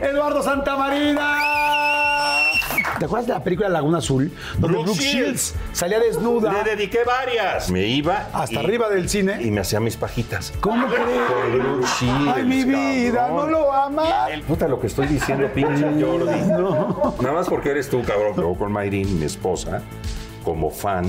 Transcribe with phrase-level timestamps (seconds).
[0.00, 1.36] Eduardo Santamarina.
[2.98, 4.30] ¿Te acuerdas de la película Laguna Azul?
[4.58, 7.70] Donde Brooke Brooke Shields salía desnuda Le dediqué varias.
[7.70, 8.28] Me iba.
[8.32, 9.38] hasta y- arriba del cine.
[9.42, 10.52] Y me hacía mis pajitas.
[10.60, 11.54] ¿Cómo Con crees?
[11.54, 13.36] Brooke Shields, Ay, mi vida, cabrón.
[13.52, 14.08] no lo amas.
[14.46, 16.40] Puta, lo que estoy diciendo, pinche Jordi.
[17.22, 18.34] Nada más porque eres tú, cabrón.
[18.36, 19.80] Luego con Mayrin, mi esposa,
[20.44, 21.06] como fan,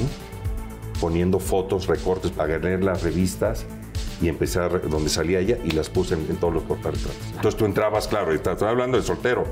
[1.02, 3.66] poniendo fotos, recortes para leer las revistas
[4.22, 7.16] y empecé a donde salía ella y las puse en, en todos los portarretratos.
[7.36, 9.46] Entonces tú entrabas, claro, estoy hablando de soltero.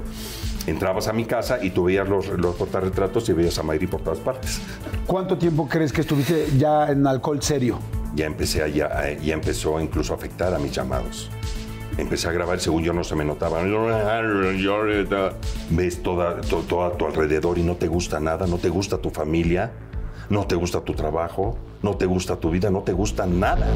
[0.67, 4.01] Entrabas a mi casa y tú veías los, los portarretratos y veías a Mayri por
[4.01, 4.59] todas partes.
[5.07, 7.79] ¿Cuánto tiempo crees que estuviste ya en alcohol serio?
[8.15, 11.29] ya empecé a, ya, ya empezó incluso a afectar a mis llamados.
[11.97, 13.61] Empecé a grabar, según yo no se me notaba.
[15.69, 18.97] Ves toda, to- todo a tu alrededor y no te gusta nada, no te gusta
[18.97, 19.71] tu familia,
[20.29, 23.67] no te gusta tu trabajo, no te gusta tu vida, no te gusta nada.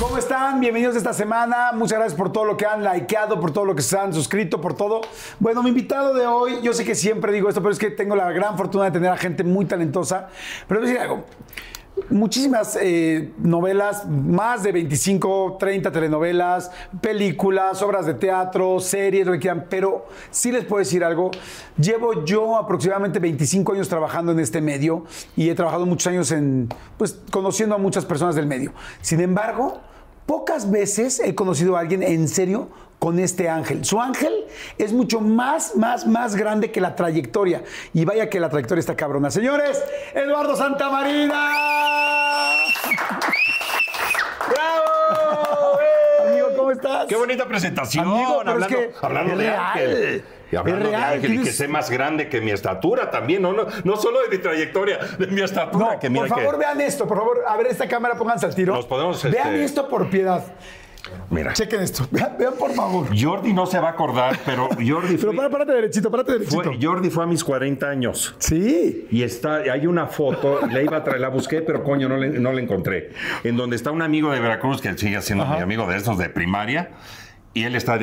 [0.00, 0.58] ¿Cómo están?
[0.60, 1.72] Bienvenidos esta semana.
[1.74, 4.60] Muchas gracias por todo lo que han likeado, por todo lo que se han suscrito,
[4.60, 5.02] por todo.
[5.38, 8.16] Bueno, mi invitado de hoy, yo sé que siempre digo esto, pero es que tengo
[8.16, 10.28] la gran fortuna de tener a gente muy talentosa.
[10.66, 11.24] Pero voy a decir algo.
[12.08, 19.40] Muchísimas eh, novelas, más de 25, 30 telenovelas, películas, obras de teatro, series, lo que
[19.40, 21.30] quieran, pero sí les puedo decir algo.
[21.76, 25.04] Llevo yo aproximadamente 25 años trabajando en este medio
[25.36, 28.72] y he trabajado muchos años en, pues, conociendo a muchas personas del medio.
[29.02, 29.80] Sin embargo,
[30.26, 32.68] pocas veces he conocido a alguien en serio
[33.00, 33.84] con este ángel.
[33.84, 34.44] Su ángel
[34.78, 37.64] es mucho más, más, más grande que la trayectoria.
[37.92, 39.30] Y vaya que la trayectoria está cabrona.
[39.32, 39.82] Señores,
[40.14, 41.50] Eduardo Santamarina.
[44.48, 45.78] ¡Bravo!
[46.28, 47.06] Amigo, ¿cómo estás?
[47.06, 48.06] ¡Qué bonita presentación!
[48.06, 49.60] Amigo, pero es hablando que hablando es de real.
[49.60, 50.24] Ángel.
[50.52, 53.10] Y hablando Es de real, Ángel y que tienes- sé más grande que mi estatura
[53.10, 55.92] también, no, no, no solo de mi trayectoria, de mi estatura.
[55.94, 57.44] No, que mira por favor, que- vean esto, por favor.
[57.46, 58.74] A ver, esta cámara, pónganse al tiro.
[58.74, 60.44] Nos podemos, Vean este- esto por piedad.
[61.30, 62.06] Mira, Chequen esto.
[62.10, 63.06] Vean, vean, por favor.
[63.18, 66.62] Jordi no se va a acordar, pero Jordi Pero fue, para, párate derechito, párate derechito.
[66.62, 68.34] fue- Jordi fue a mis 40 años.
[68.38, 69.06] Sí.
[69.10, 72.38] Y está, hay una foto, la iba a traer, la busqué, pero coño, no, le-
[72.38, 73.10] no la encontré.
[73.44, 76.28] En donde está un amigo de Veracruz que sigue siendo mi amigo de estos de
[76.28, 76.90] primaria.
[77.52, 77.98] Y él está,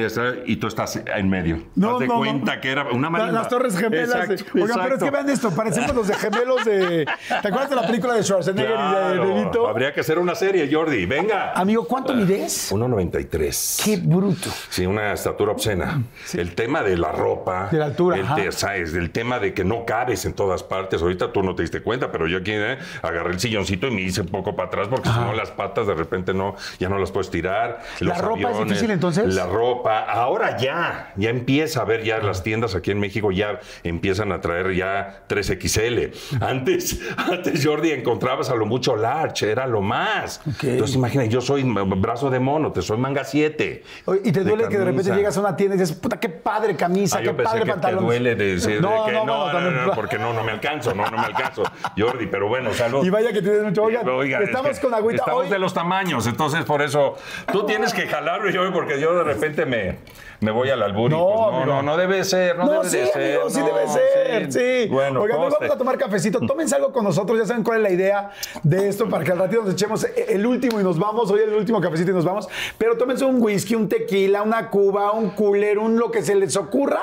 [0.46, 1.64] y tú estás en medio.
[1.76, 2.20] No, Haz de no, no.
[2.20, 3.32] cuenta que era una marimba.
[3.32, 4.30] Las Torres Gemelas.
[4.30, 5.06] Exacto, de- Oigan, pero es exacto.
[5.06, 7.06] que vean esto, parecemos los de gemelos de.
[7.30, 9.68] ¿Te acuerdas de la película de Schwarzenegger y Claro, de, de Vito?
[9.70, 11.06] Habría que hacer una serie, Jordi.
[11.06, 11.54] Venga.
[11.54, 12.72] Amigo, ¿cuánto mides?
[12.74, 13.84] 1.93.
[13.86, 14.50] Qué bruto.
[14.70, 16.02] Sí, una estatura obscena.
[16.34, 17.70] El tema de la ropa.
[17.72, 18.52] De la altura, El, ajá.
[18.52, 18.94] ¿sabes?
[18.94, 21.02] El tema de que no cabes en todas partes.
[21.02, 24.02] Ahorita tú no te diste cuenta, pero yo aquí eh, agarré el silloncito y me
[24.02, 26.98] hice un poco para atrás porque si no las patas de repente no, ya no
[27.00, 27.82] las puedes tirar.
[28.02, 29.37] ¿La Los ropa es aviones, difícil, entonces?
[29.38, 30.00] La ropa.
[30.00, 34.42] Ahora ya, ya empieza a ver ya las tiendas aquí en México ya empiezan a
[34.42, 36.12] traer ya 3XL.
[36.42, 40.42] Antes, antes Jordi encontrabas a lo mucho large, era lo más.
[40.64, 43.84] Entonces imagina, yo soy brazo de mono, te soy manga 7.
[44.06, 46.20] Oye, ¿Y te de duele que de repente llegas a una tienda y dices, puta,
[46.20, 48.06] qué padre camisa, Ah, qué padre que te pantalón?
[48.06, 50.52] duele de decir no, de que no, no, no, también- no, porque no, no me
[50.52, 51.64] alcanzo, no, no me alcanzo,
[51.98, 53.06] Jordi, pero bueno, salud.
[53.06, 53.84] Y vaya que tienes mucho.
[53.84, 55.22] Oigan, Oiga, es estamos que con agüita.
[55.22, 57.16] Estamos Hoy- de los tamaños, entonces por eso
[57.52, 59.98] tú tienes que jalarlo yo, porque yo de repente me,
[60.40, 62.98] me voy al albur No, pues, no, no, no debe ser, no, No, debe sí,
[62.98, 63.36] de ser.
[63.38, 64.90] amigo, sí debe ser, sí.
[64.90, 66.40] Bueno, Oigan, vamos a tomar cafecito.
[66.40, 68.32] Tómense algo con nosotros, ya saben cuál es la idea
[68.64, 71.30] de esto, para que al ratito nos echemos el último y nos vamos.
[71.32, 72.48] Hoy el último cafecito y nos vamos.
[72.78, 76.56] Pero tómense un whisky, un tequila, una cuba, un cooler, un lo que se les
[76.56, 77.02] ocurra.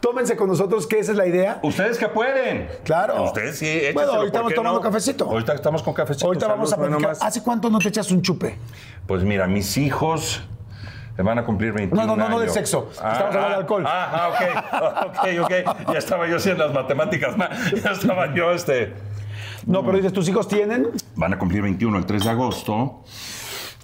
[0.00, 1.60] Tómense con nosotros, que esa es la idea.
[1.62, 2.68] Ustedes que pueden.
[2.84, 3.22] Claro.
[3.24, 4.80] Ustedes sí, Bueno, ahorita ¿por estamos tomando no?
[4.82, 5.24] cafecito.
[5.26, 6.26] Ahorita estamos con cafecito.
[6.26, 7.10] Ahorita vamos a salud, platicar.
[7.12, 7.22] nomás.
[7.22, 8.56] ¿Hace cuánto no te echas un chupe?
[9.06, 10.42] Pues mira, mis hijos
[11.18, 12.88] van a cumplir 21 No, no, no, no de sexo.
[12.92, 13.84] Estamos hablando de alcohol.
[13.86, 15.92] Ah, ah, ok, ok, ok.
[15.92, 17.36] Ya estaba yo haciendo las matemáticas.
[17.36, 17.50] ma-
[17.84, 18.94] Ya estaba yo, este...
[19.66, 20.88] No, pero dices, ¿tus hijos tienen?
[21.14, 23.02] Van a cumplir 21 el 3 de agosto.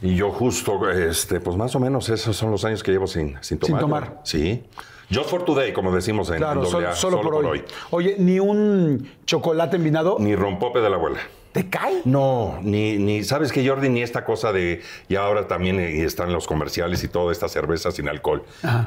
[0.00, 3.36] Y yo justo, este, pues más o menos esos son los años que llevo sin,
[3.42, 3.80] sin tomar.
[3.80, 4.20] tomar.
[4.24, 4.64] Sí.
[5.12, 7.64] Just for today, como decimos en, Claro, en sol- AA, solo, por, hoy.
[7.90, 10.16] Oye, ¿ni un chocolate envinado?
[10.20, 11.18] Ni rompope de la abuela.
[11.52, 12.02] ¿Te cae?
[12.04, 13.88] No, ni, ni, ¿sabes que Jordi?
[13.88, 17.90] Ni esta cosa de, y ahora también eh, están los comerciales y toda esta cerveza
[17.90, 18.44] sin alcohol.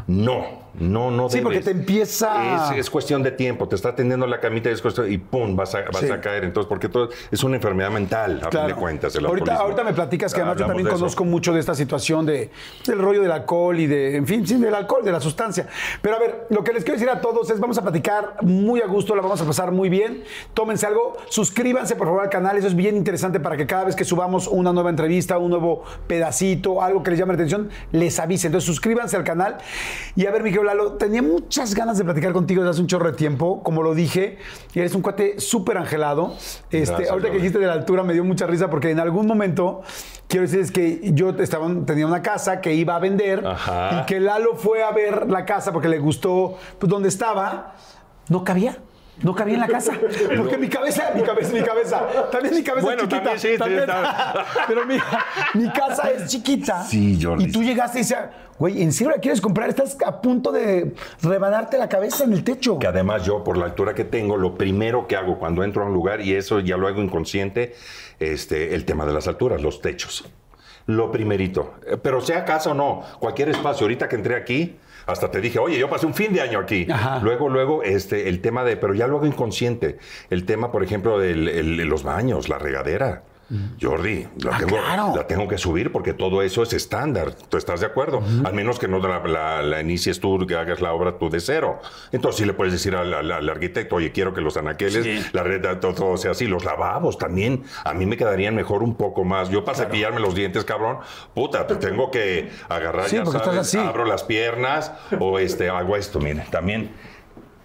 [0.07, 1.65] No, no, no Sí, porque debes.
[1.65, 5.11] te empieza- Es, es cuestión de tiempo, te está tendiendo la camita y es cuestión,
[5.11, 6.09] y pum, vas a, vas Sí.
[6.11, 6.43] a caer.
[6.43, 9.93] Entonces, porque todo es una enfermedad mental, a fin de cuentas, el ahorita, ahorita me
[9.93, 12.51] platicas que además yo también conozco mucho de esta situación de,
[12.85, 15.67] del rollo del alcohol y de, en fin, sí, del alcohol, de la sustancia.
[16.01, 18.81] Pero a ver, lo que les quiero decir a todos es, vamos a platicar muy
[18.81, 20.23] a gusto, la vamos a pasar muy bien.
[20.53, 23.95] Tómense algo, suscríbanse por favor al canal, eso es bien interesante para que cada vez
[23.95, 28.19] que subamos una nueva entrevista, un nuevo pedacito, algo que les llame la atención, les
[28.19, 28.47] avise.
[28.47, 29.57] Entonces suscríbanse al canal.
[30.15, 33.11] Y a ver, Miguel Lalo, tenía muchas ganas de platicar contigo desde hace un chorro
[33.11, 34.37] de tiempo, como lo dije,
[34.73, 36.33] y eres un cuate súper angelado.
[36.69, 39.27] Este, Gracias, ahorita que dijiste de la altura me dio mucha risa porque en algún
[39.27, 39.81] momento,
[40.27, 44.01] quiero decirles que yo estaba, tenía una casa que iba a vender Ajá.
[44.01, 47.75] y que Lalo fue a ver la casa porque le gustó pues, donde estaba,
[48.29, 48.77] no cabía.
[49.23, 49.93] No cabía en la casa.
[50.37, 52.07] Porque mi cabeza, mi cabeza, mi cabeza.
[52.31, 53.57] También mi cabeza Bueno, es chiquita.
[53.57, 53.91] también sí,
[54.67, 54.97] Pero mi,
[55.53, 56.83] mi casa es chiquita.
[56.83, 57.45] Sí, Jordi.
[57.45, 59.69] Y tú llegaste y decías, güey, ¿en serio la quieres comprar?
[59.69, 62.79] Estás a punto de rebanarte la cabeza en el techo.
[62.79, 65.85] Que además yo, por la altura que tengo, lo primero que hago cuando entro a
[65.87, 67.75] un lugar, y eso ya lo hago inconsciente,
[68.19, 70.25] este, el tema de las alturas, los techos.
[70.87, 71.75] Lo primerito.
[71.85, 73.85] Eh, Pero sea casa o no, cualquier espacio.
[73.85, 76.87] Ahorita que entré aquí, hasta te dije, oye, yo pasé un fin de año aquí.
[76.89, 77.19] Ajá.
[77.21, 79.97] Luego, luego, este, el tema de, pero ya lo hago inconsciente.
[80.29, 83.23] El tema, por ejemplo, de los baños, la regadera.
[83.81, 85.13] Jordi, la, Ah, tengo, claro.
[85.15, 87.33] la tengo que subir porque todo eso es estándar.
[87.33, 88.21] ¿Tú estás de acuerdo?
[88.45, 91.39] Al menos que no la, la- la inicies tú, que hagas la obra tú de
[91.39, 91.79] cero.
[92.11, 95.43] Entonces sí le puedes decir al, al- al arquitecto, oye, quiero que los anaqueles, la
[95.43, 96.47] red, todo, todo sea así.
[96.47, 99.49] Los lavabos también, a mí me quedarían mejor un poco más.
[99.49, 100.99] Yo para cepillarme los dientes, cabrón,
[101.33, 103.77] puta, te tengo que agarrar, Sí, ya porque estás sabes, así.
[103.77, 106.91] abro las piernas o este, hago esto, miren, también.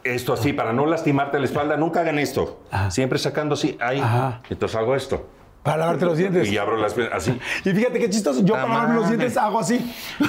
[0.04, 2.60] Esto así, para no lastimarte la espalda, nunca hagan esto.
[2.90, 3.98] Siempre sacando así, ahí.
[4.00, 4.40] Ajá.
[4.50, 5.28] Entonces hago esto.
[5.66, 6.48] Para lavarte los dientes.
[6.56, 7.38] Y abro las piernas así.
[7.64, 9.94] Y fíjate qué chistoso, yo para lavarme los dientes hago así.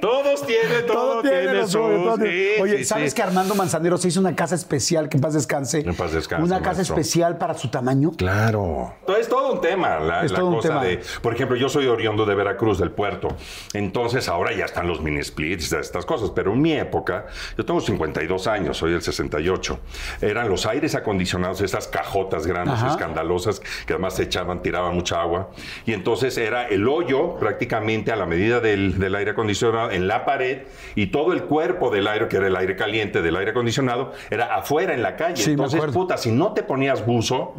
[0.00, 3.16] Todos tienen, todo, todo tiene- sí, Oye, sí, ¿sabes sí.
[3.16, 5.80] que Armando Manzanero se hizo una casa especial, que en paz descanse?
[5.80, 6.96] En paz descanse, Una casa maestro.
[6.96, 8.12] especial para su tamaño.
[8.16, 8.94] Claro.
[9.18, 10.84] Es todo un tema, la, Es la todo un cosa tema.
[10.84, 11.00] de...
[11.22, 13.28] Por ejemplo, yo soy oriundo de Veracruz, del puerto.
[13.72, 16.30] Entonces, ahora ya están los mini splits, estas cosas.
[16.34, 17.26] Pero en mi época,
[17.56, 19.78] yo tengo 52 años, soy del 68.
[20.20, 22.88] Eran los aires acondicionados, esas cajotas grandes, Ajá.
[22.88, 25.50] escandalosas, que además se echaban, tiraban mucha agua.
[25.86, 30.24] Y entonces era el hoyo prácticamente a la medida del, del aire acondicionado en la
[30.24, 30.62] pared
[30.94, 34.54] y todo el cuerpo del aire, que era el aire caliente del aire acondicionado, era
[34.56, 35.36] afuera en la calle.
[35.42, 37.54] Sí, entonces, puta, si no te ponías buzo,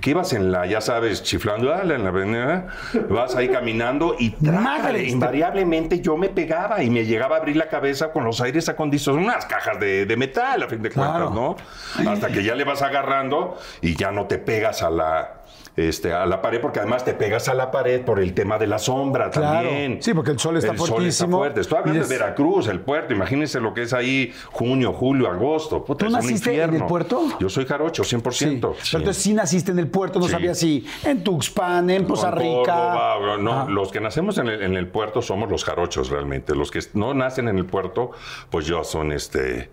[0.00, 2.66] que ibas en la, ya sabes, chiflando, ah, en la avenida,
[3.08, 7.56] vas ahí caminando y trácale, Madres, invariablemente yo me pegaba y me llegaba a abrir
[7.56, 11.30] la cabeza con los aires acondicionados, unas cajas de, de metal, a fin de Claro.
[11.30, 11.56] cuentas,
[12.04, 12.10] ¿no?
[12.12, 13.39] Hasta que ya le vas agarrando
[13.82, 15.36] y ya no te pegas a la...
[15.76, 18.66] Este, a la pared, porque además te pegas a la pared por el tema de
[18.66, 19.68] la sombra Claro.
[19.68, 20.02] también.
[20.02, 21.38] Sí, porque el sol está el sol fuertísimo.
[21.38, 21.60] fuerte.
[21.60, 23.14] Estoy hablando de Veracruz, el puerto.
[23.14, 25.82] Imagínense lo que es ahí junio, julio, agosto.
[25.84, 27.22] Puta, ¿Tú naciste en el puerto?
[27.38, 28.32] Yo soy jarocho, 100%.
[28.32, 28.58] Sí.
[28.60, 28.96] Pero Sí.
[28.96, 30.32] entonces sí naciste en el puerto, no Sí.
[30.32, 32.56] sabía si en Tuxpan, en Poza Rica.
[32.74, 33.70] Córdoba, no, Ajá.
[33.70, 36.54] los que nacemos en el, en el puerto somos los jarochos realmente.
[36.54, 38.10] Los que no nacen en el puerto,
[38.50, 39.70] pues yo son este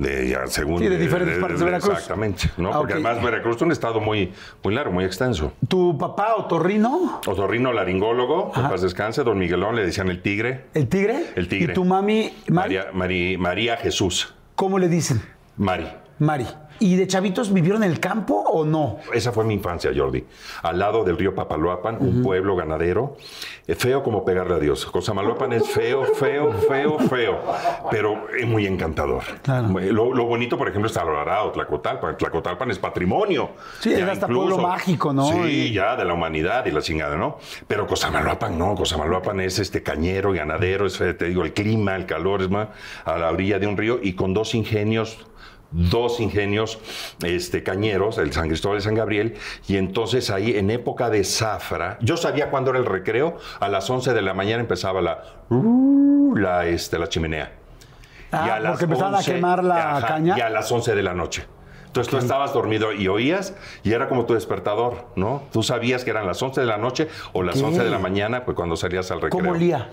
[0.00, 1.92] de según Sí, de diferentes partes de Veracruz.
[1.92, 2.70] Exactamente, ¿no?
[2.72, 4.32] Ah, Porque además Veracruz es un estado muy
[4.64, 5.52] muy largo, muy extenso.
[5.68, 7.20] ¿Tu papá otorrino?
[7.26, 10.64] Otorrino laringólogo, que en paz descanse, don Miguelón le decían el tigre.
[10.74, 11.26] ¿El tigre?
[11.36, 11.72] El tigre.
[11.72, 12.76] ¿Y tu mami, Mari?
[12.76, 14.34] María, Mari- María Jesús.
[14.56, 15.20] ¿Cómo le dicen?
[15.56, 15.86] Mari.
[16.20, 16.46] Mari.
[16.80, 18.98] ¿Y de chavitos vivieron en el campo o no?
[19.12, 20.24] Esa fue mi infancia, Jordi.
[20.62, 23.16] Al lado del río Papaloapan, un pueblo ganadero,
[23.66, 24.84] eh, feo como pegarle a Dios.
[24.86, 27.40] Cosamaloapan es feo, feo, feo, feo,
[27.90, 29.22] pero es muy encantador.
[29.42, 29.68] Claro.
[29.68, 32.16] Lo, lo bonito, por ejemplo, es Alvarado, Tlacotalpan.
[32.18, 33.50] Tlacotalpan es patrimonio.
[33.80, 35.26] Sí, es hasta pueblo mágico, ¿no?
[35.26, 37.38] Sí, ya, de la humanidad y la chingada, ¿no?
[37.66, 42.04] Pero Cosamaloapan no, Cosamaloapan es este cañero, ganadero, es, eh, te digo, el clima, el
[42.04, 42.68] calor, es más,
[43.06, 45.26] a la orilla de un río y con dos ingenios
[45.70, 46.78] dos ingenios
[47.22, 49.36] este, cañeros, el San Cristóbal y San Gabriel,
[49.68, 53.88] y entonces ahí en época de zafra, yo sabía cuándo era el recreo, a las
[53.88, 55.22] 11 de la mañana empezaba la,
[56.34, 57.52] la, este, la chimenea.
[58.32, 60.38] Ah, Y a las porque empezaban a 11, quemar la ajá, caña.
[60.38, 61.44] Y a las 11 de la noche.
[61.90, 65.42] Entonces tú estabas dormido y oías y era como tu despertador, ¿no?
[65.52, 67.64] Tú sabías que eran las 11 de la noche o las Ok.
[67.70, 69.40] 11 de la mañana, pues cuando salías al recreo.
[69.40, 69.88] ¿Cómo olía?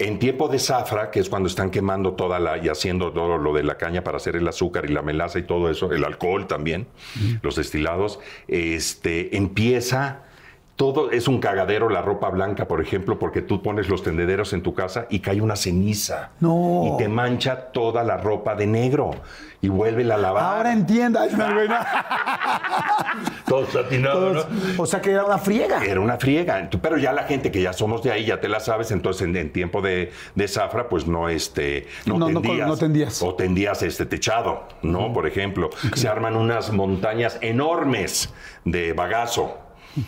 [0.00, 3.52] En tiempo de zafra, que es cuando están quemando toda la y haciendo todo lo
[3.54, 6.48] de la caña para hacer el azúcar y la melaza y todo eso, el alcohol
[6.48, 6.88] también,
[7.40, 10.22] los destilados, este empieza
[10.76, 14.62] todo es un cagadero la ropa blanca, por ejemplo, porque tú pones los tendederos en
[14.62, 16.30] tu casa y cae una ceniza.
[16.40, 16.84] No.
[16.86, 19.12] Y te mancha toda la ropa de negro
[19.60, 20.56] y vuelve a lavar.
[20.56, 21.22] Ahora entienda.
[21.22, 21.76] ay, no, güey, no.
[23.46, 24.82] todo satinado, Todos- ¿no?
[24.82, 25.84] O sea que era una friega.
[25.84, 26.68] Era una friega.
[26.80, 29.36] Pero ya la gente que ya somos de ahí, ya te la sabes, entonces en,
[29.36, 32.66] en tiempo de, de zafra, pues no, este, no, No, no, tendías.
[32.68, 33.22] no tendías.
[33.22, 35.12] O tendías este techado, ¿no?
[35.12, 38.32] Por ejemplo, se arman unas montañas enormes
[38.64, 39.58] de bagazo.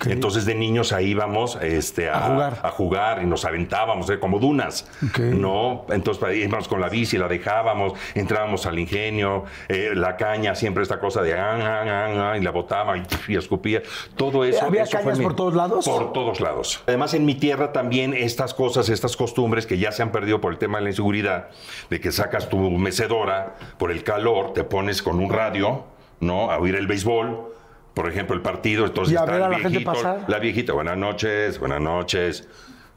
[0.07, 2.59] Entonces de niños ahí íbamos este, a, A jugar.
[2.63, 4.19] a jugar y nos aventábamos, ¿eh?
[4.19, 4.89] como dunas.
[5.19, 5.85] ¿no?
[5.91, 10.99] Entonces íbamos con la bici, la dejábamos, entrábamos al ingenio, eh, la caña, siempre esta
[11.01, 13.83] cosa de ah, ah, ah, ah, y la botaba y, y escupía,
[14.17, 14.65] todo eso.
[14.65, 15.85] ¿Había eso fue cañas mi- por todos lados?
[15.85, 16.83] Por todos lados.
[16.87, 20.53] Además, en mi tierra también estas cosas, estas costumbres que ya se han perdido por
[20.53, 21.49] el tema de la inseguridad,
[21.91, 25.85] de que sacas tu mecedora por el calor, te pones con un radio,
[26.21, 26.51] ¿no?
[26.51, 27.53] A oír el béisbol,
[27.95, 30.25] por ejemplo, el partido, entonces Y a está ver a el la gente viejito, pasar.
[30.29, 32.47] la viejita, buenas noches, buenas noches.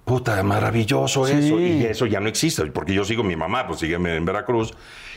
[0.08, 1.34] Puta, maravilloso Sí.
[1.34, 1.60] eso.
[1.60, 4.74] Y eso ya no existe, porque yo sigo mi mamá, pues sigue en Veracruz,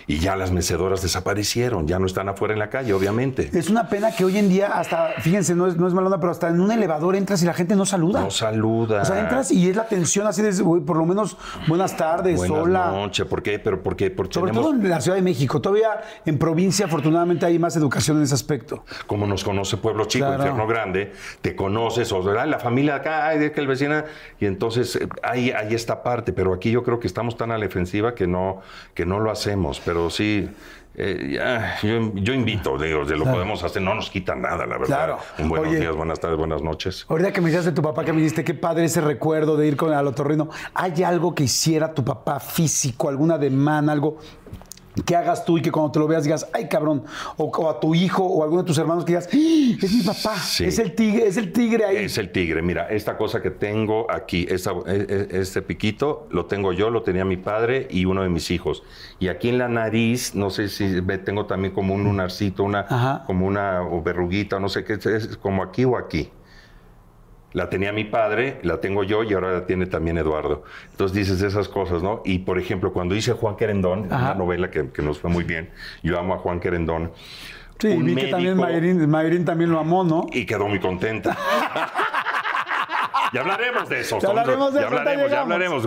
[0.08, 3.48] y ya las mecedoras desaparecieron, ya no están afuera en la calle, obviamente.
[3.56, 6.18] Es una pena que hoy en día, hasta, fíjense, no es, no es mala onda,
[6.18, 8.20] pero hasta en un elevador entras y la gente no saluda.
[8.22, 9.02] No saluda.
[9.02, 10.50] O sea, entras y es la tensión así de,
[10.84, 11.36] por lo menos,
[11.68, 12.90] buenas tardes, Buenas hola.
[12.90, 13.60] noches, ¿por qué?
[13.60, 14.72] Pero porque, porque Sobre tenemos...
[14.72, 15.60] todo en la Ciudad de México.
[15.60, 18.82] Todavía en provincia, afortunadamente, hay más educación en ese aspecto.
[19.06, 20.42] como nos conoce Pueblo Chico, Claro.
[20.42, 24.02] Infierno Grande, te conoces, o sea, la familia acá, ay, de que el vecino,
[24.40, 27.58] y entonces eh, hay, hay esta parte, pero aquí yo creo que estamos tan a
[27.58, 28.60] la defensiva que no,
[28.94, 30.48] que no lo hacemos, pero sí.
[30.96, 34.76] eh, ya, yo, yo invito, digo, de lo podemos hacer, no nos quita nada, la
[34.76, 34.86] verdad.
[34.86, 35.18] Claro.
[35.38, 35.80] Un buenos Oye.
[35.80, 37.06] días, buenas tardes, buenas noches.
[37.08, 39.66] Ahorita que me decías de tu papá, que me dijiste qué padre ese recuerdo de
[39.68, 40.50] ir con el otorrino.
[40.74, 44.18] ¿Hay algo que hiciera tu papá físico, alguna demanda, algo
[45.04, 47.04] que hagas tú y que cuando te lo veas digas, ay cabrón,
[47.36, 49.78] o, o a tu hijo o a alguno de tus hermanos que digas, ¡Ah!
[49.84, 50.64] es mi papá, Sí.
[50.64, 51.96] es el tigre, es el tigre ahí.
[51.98, 52.60] Es el tigre.
[52.60, 57.02] Mira, esta cosa que tengo aquí, esta- e- e- este piquito, lo tengo yo, lo
[57.02, 58.82] tenía mi padre y uno de mis hijos.
[59.20, 63.22] Y aquí en la nariz, no sé si tengo también como un lunarcito, una, Ajá.
[63.26, 66.30] como una verruguita, no sé qué, es como aquí o aquí.
[67.52, 70.62] La tenía mi padre, la tengo yo y ahora la tiene también Eduardo.
[70.92, 72.22] Entonces dices esas cosas, ¿no?
[72.24, 74.26] Y por ejemplo, cuando hice Juan Querendón, Ajá.
[74.26, 75.70] una novela que, que nos fue muy bien,
[76.02, 77.10] yo amo a Juan Querendón.
[77.80, 80.26] Sí, un vi que también médico- Mayrin, Mayrin también lo amó, ¿no?
[80.32, 81.36] y quedó muy contenta.
[83.32, 84.18] Ya hablaremos de eso.
[84.20, 85.82] Ya hablaremos de ya eso, hablaremos, ya hablaremos.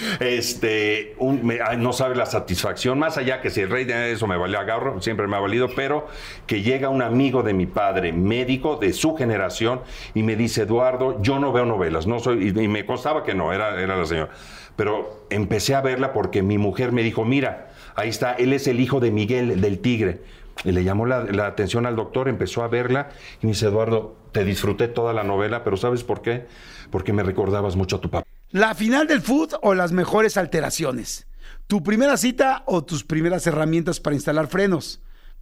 [0.20, 4.12] Este, un- me- ay, no sabe la satisfacción, más allá que si el rey de
[4.12, 6.06] eso me valía agarro, siempre me ha valido, pero
[6.46, 9.80] que llega un amigo de mi padre, médico de su generación,
[10.14, 13.34] y me dice, Eduardo, yo no veo novelas, no soy, y, y me constaba que
[13.34, 14.30] no, era, era la señora.
[14.76, 18.80] Pero empecé a verla porque mi mujer me dijo, mira, ahí está, él es el
[18.80, 20.20] hijo de Miguel, del tigre.
[20.64, 23.08] Y le llamó la, la atención al doctor, empezó a verla
[23.40, 26.46] y me dice, Eduardo, te disfruté toda la novela, pero ¿sabes por qué?
[26.90, 28.26] Porque me recordabas mucho a tu papá.
[28.50, 31.28] La final del food o las mejores alteraciones.
[31.68, 35.00] Tu primera cita o tus primeras herramientas para instalar frenos.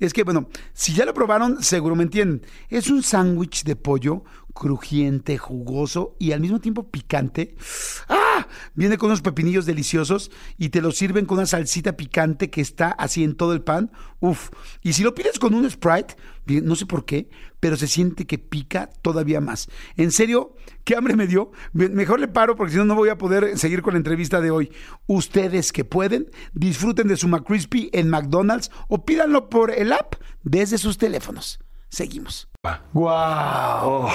[0.00, 2.44] Es que, bueno, si ya lo probaron, seguro me entienden.
[2.68, 7.54] Es un sándwich de pollo crujiente, jugoso y al mismo tiempo picante.
[8.08, 8.46] ¡Ah!
[8.74, 12.90] Viene con unos pepinillos deliciosos y te lo sirven con una salsita picante que está
[12.90, 13.92] así en todo el pan.
[14.18, 14.50] Uf.
[14.82, 16.16] Y si lo pides con un Sprite,
[16.46, 17.28] no sé por qué,
[17.60, 19.68] pero se siente que pica todavía más.
[19.96, 21.52] En serio, qué hambre me dio.
[21.72, 24.40] Me- Mejor le paro porque si no, no voy a poder seguir con la entrevista
[24.40, 24.72] de hoy.
[25.06, 30.78] Ustedes que pueden, disfruten de su McCrispy en McDonald's o pídanlo por el app desde
[30.78, 31.60] sus teléfonos.
[31.88, 32.48] Seguimos.
[32.92, 34.06] ¡Guau!
[34.06, 34.10] Oh.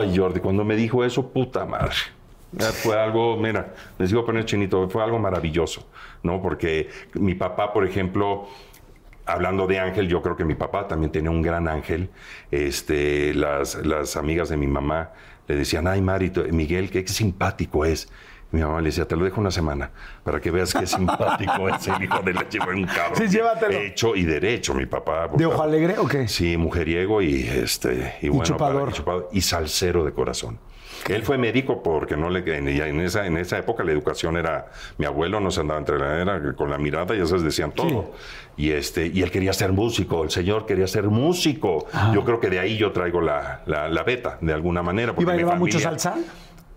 [0.00, 1.94] Ay, Jordi, cuando me dijo eso, puta madre.
[2.82, 5.86] Fue algo, mira, les digo poner chinito, fue algo maravilloso,
[6.22, 6.40] ¿no?
[6.40, 8.48] Porque mi papá, por ejemplo,
[9.26, 12.08] hablando de ángel, yo creo que mi papá también tenía un gran ángel.
[12.50, 15.10] Este, las, las amigas de mi mamá
[15.48, 18.08] le decían, ay, Mari, Miguel, qué simpático es.
[18.56, 19.90] Mi mamá le decía, te lo dejo una semana
[20.24, 23.16] para que veas qué simpático es el hijo de la chiva, un cabrón.
[23.16, 23.78] Sí, llévatelo.
[23.78, 25.28] Hecho y derecho, mi papá.
[25.36, 26.26] ¿De ojo alegre o qué?
[26.26, 28.80] Sí, mujeriego y este y, bueno, chupador.
[28.84, 30.58] para- y chupador, y salsero de corazón.
[31.06, 32.68] Él fue médico porque no le en,
[33.00, 36.54] esa en esa época la educación era mi abuelo no se andaba entre la era
[36.54, 38.14] con la mirada y esas decían todo.
[38.56, 41.86] Y este y él quería ser músico, el señor quería ser músico.
[42.14, 45.24] Yo creo que de ahí yo traigo la, la, la beta de alguna manera ¿Y
[45.24, 46.16] bailaba mucho salsa?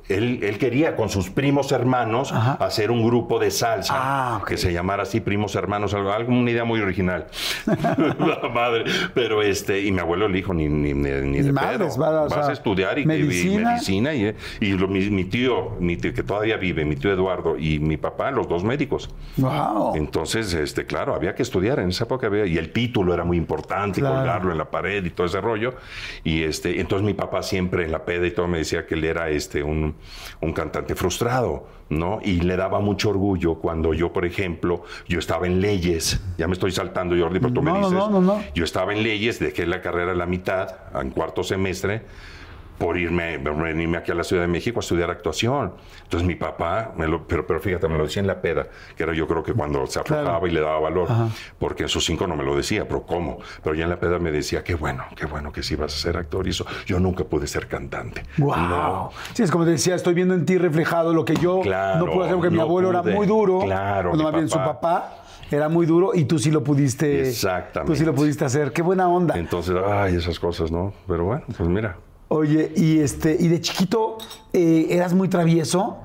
[0.10, 4.74] Él, él quería con sus primos hermanos hacer un grupo de salsa Ah, que se
[4.74, 7.28] llamara así primos hermanos, algo, algo- una idea muy original.
[7.68, 8.86] La madre.
[9.14, 12.28] Pero este, y mi abuelo le dijo, ni, ni, ni, ni de madres, pedo.
[12.30, 13.70] Vas a estudiar y, y- y medicina.
[13.72, 14.14] medicina.
[14.14, 17.80] Y, y lo- mi, mi tío, mi tío, que todavía vive, mi tío Eduardo y
[17.80, 19.10] mi papá, los dos médicos.
[19.38, 19.96] ¡Wow!
[19.96, 23.38] Entonces, este, claro, había que estudiar en esa época había- y el título era muy
[23.38, 24.16] importante, Claro.
[24.18, 25.76] colgarlo en la pared y todo ese rollo.
[26.24, 29.04] Y este, entonces mi papá siempre en la peda y todo me decía que él
[29.04, 29.96] era este un,
[30.42, 32.20] un cantante frustrado, ¿no?
[32.24, 36.20] Y le daba mucho orgullo cuando yo, por ejemplo, yo estaba en leyes.
[36.38, 37.94] Ya me estoy saltando, Jordi, pero tú me No, no, dices.
[38.00, 38.44] no, no, no.
[38.54, 42.04] Yo estaba en leyes, dejé la carrera a la mitad, en cuarto semestre,
[42.80, 45.74] por irme, venirme aquí a la Ciudad de México a estudiar actuación.
[46.04, 49.04] Entonces mi papá, me lo- pero, pero fíjate, me lo decía en la peda, que
[49.04, 50.22] era yo creo que cuando se Claro.
[50.24, 51.08] aflojaba y le daba valor,
[51.60, 53.40] porque en sus cinco no me lo decía, pero ¿cómo?
[53.64, 55.98] Pero ya en la peda me decía, qué bueno, qué bueno que sí vas a
[56.00, 56.66] ser actor y eso.
[56.86, 58.24] Yo nunca pude ser cantante.
[58.38, 58.56] ¡Wow!
[58.58, 59.10] No.
[59.34, 62.12] Sí, es como te decía, estoy viendo en ti reflejado lo que yo Claro, no
[62.12, 63.10] puedo hacer porque mi no abuelo pude.
[63.10, 63.60] era muy duro.
[63.60, 65.18] Claro, mi más bien su papá
[65.52, 67.28] era muy duro y tú sí lo pudiste.
[67.28, 67.92] Exactamente.
[67.92, 68.72] Tú sí lo pudiste hacer.
[68.72, 69.36] ¡Qué buena onda!
[69.38, 70.94] Entonces, ay, esas cosas, ¿no?
[71.08, 71.98] Pero bueno, pues mira.
[72.30, 74.18] Oye, y este, y de chiquito
[74.54, 75.98] eh, eras muy travieso.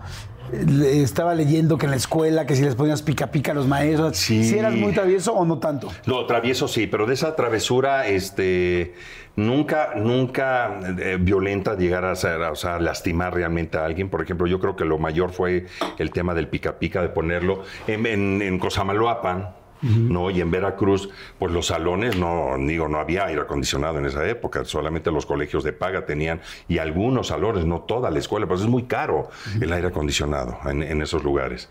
[0.53, 3.67] Le- Estaba leyendo que en la escuela, que si les ponías pica pica a los
[3.67, 4.45] maestros, Sí.
[4.45, 5.89] ¿sí eras muy travieso o no tanto?
[6.07, 8.95] No, travieso sí, pero de esa travesura, este,
[9.37, 14.09] nunca, nunca eh, violenta llegar a ser, o sea, lastimar realmente a alguien.
[14.11, 15.67] Por ejemplo, yo creo que lo mayor fue
[15.99, 19.49] el tema del pica pica, de ponerlo en, en, en Cosamaloapan.
[19.83, 20.31] ¿No?
[20.31, 24.65] Y en Veracruz, pues los salones, no, digo, no había aire acondicionado en esa época,
[24.65, 28.67] solamente los colegios de paga tenían, y algunos salones, no toda la escuela, pues es
[28.67, 29.29] muy caro
[29.61, 31.69] el aire acondicionado en, en esos lugares.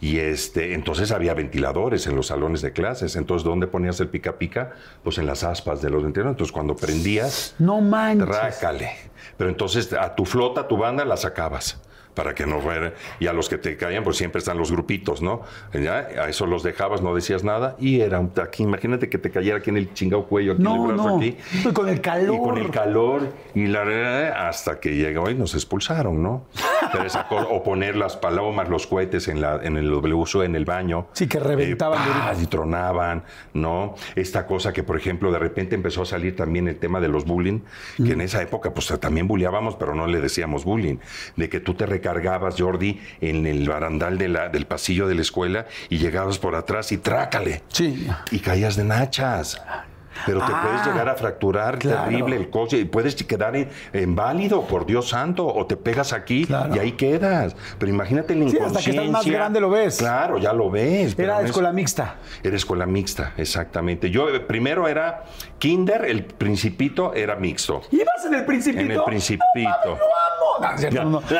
[0.00, 3.14] Y este, entonces había ventiladores en los salones de clases.
[3.14, 4.72] Entonces, ¿dónde ponías el pica pica?
[5.04, 6.34] Pues en las aspas de los ventiladores.
[6.34, 8.26] Entonces, cuando prendías, No manches.
[8.26, 8.90] Rácale.
[9.36, 11.80] Pero entonces a tu flota, a tu banda, la sacabas.
[12.14, 12.92] Para que no fuera.
[13.20, 15.42] Y a los que te caían, pues siempre están los grupitos, ¿no?
[15.72, 17.76] Ya, a eso los dejabas, no decías nada.
[17.78, 18.62] Y era un aquí.
[18.62, 21.16] Imagínate que te cayera aquí en el chingado cuello, aquí en el brazo, no.
[21.16, 21.36] aquí.
[21.64, 22.34] Y con el calor.
[22.34, 23.32] Y con el calor.
[23.54, 23.82] Y la
[24.48, 26.46] hasta que llegó y nos expulsaron, ¿no?
[26.92, 30.54] Pero esa cosa- o poner las palomas, los cohetes en, la, en el WSO, en
[30.56, 31.06] el baño.
[31.12, 33.94] Sí, que reventaban Eh, y tronaban, ¿no?
[34.14, 37.24] Esta cosa que, por ejemplo, de repente empezó a salir también el tema de los
[37.24, 37.60] bullying,
[37.96, 40.96] que en esa época, pues también bulleábamos, pero no le decíamos bullying,
[41.36, 45.22] de que tú te recargabas, Jordi, en el barandal de la, del pasillo de la
[45.22, 47.62] escuela y llegabas por atrás y trácale.
[47.68, 48.08] Sí.
[48.32, 49.60] Y caías de nachas.
[50.26, 52.04] Pero te Ah, puedes llegar a fracturar claro.
[52.04, 53.54] terrible el coche y puedes quedar
[53.94, 56.74] inválido, por Dios santo, o te pegas aquí Claro.
[56.74, 57.56] y ahí quedas.
[57.78, 58.78] Pero imagínate la Sí, inconsciencia.
[58.78, 59.96] hasta que estás más grande lo ves.
[59.98, 61.18] Claro, ya lo ves.
[61.18, 62.16] Era escuela mixta.
[62.42, 64.10] era escuela mixta, exactamente.
[64.10, 65.24] Yo eh, primero era
[65.58, 67.82] kinder, el principito era mixto.
[67.90, 68.82] ¿Ibas en el principito?
[68.84, 69.44] En el Principito.
[69.84, 71.22] No, lo amo.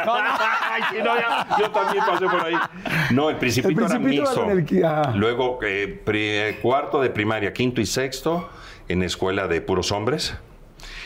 [0.72, 2.54] Ay, sí, ya, yo también pasé por ahí.
[3.10, 4.86] No, el principito, El Principito era mixto.
[4.88, 5.12] ah.
[5.14, 8.48] Luego, eh, pri- eh, cuarto de primaria, quinto y sexto,
[8.92, 10.34] en escuela de puros hombres.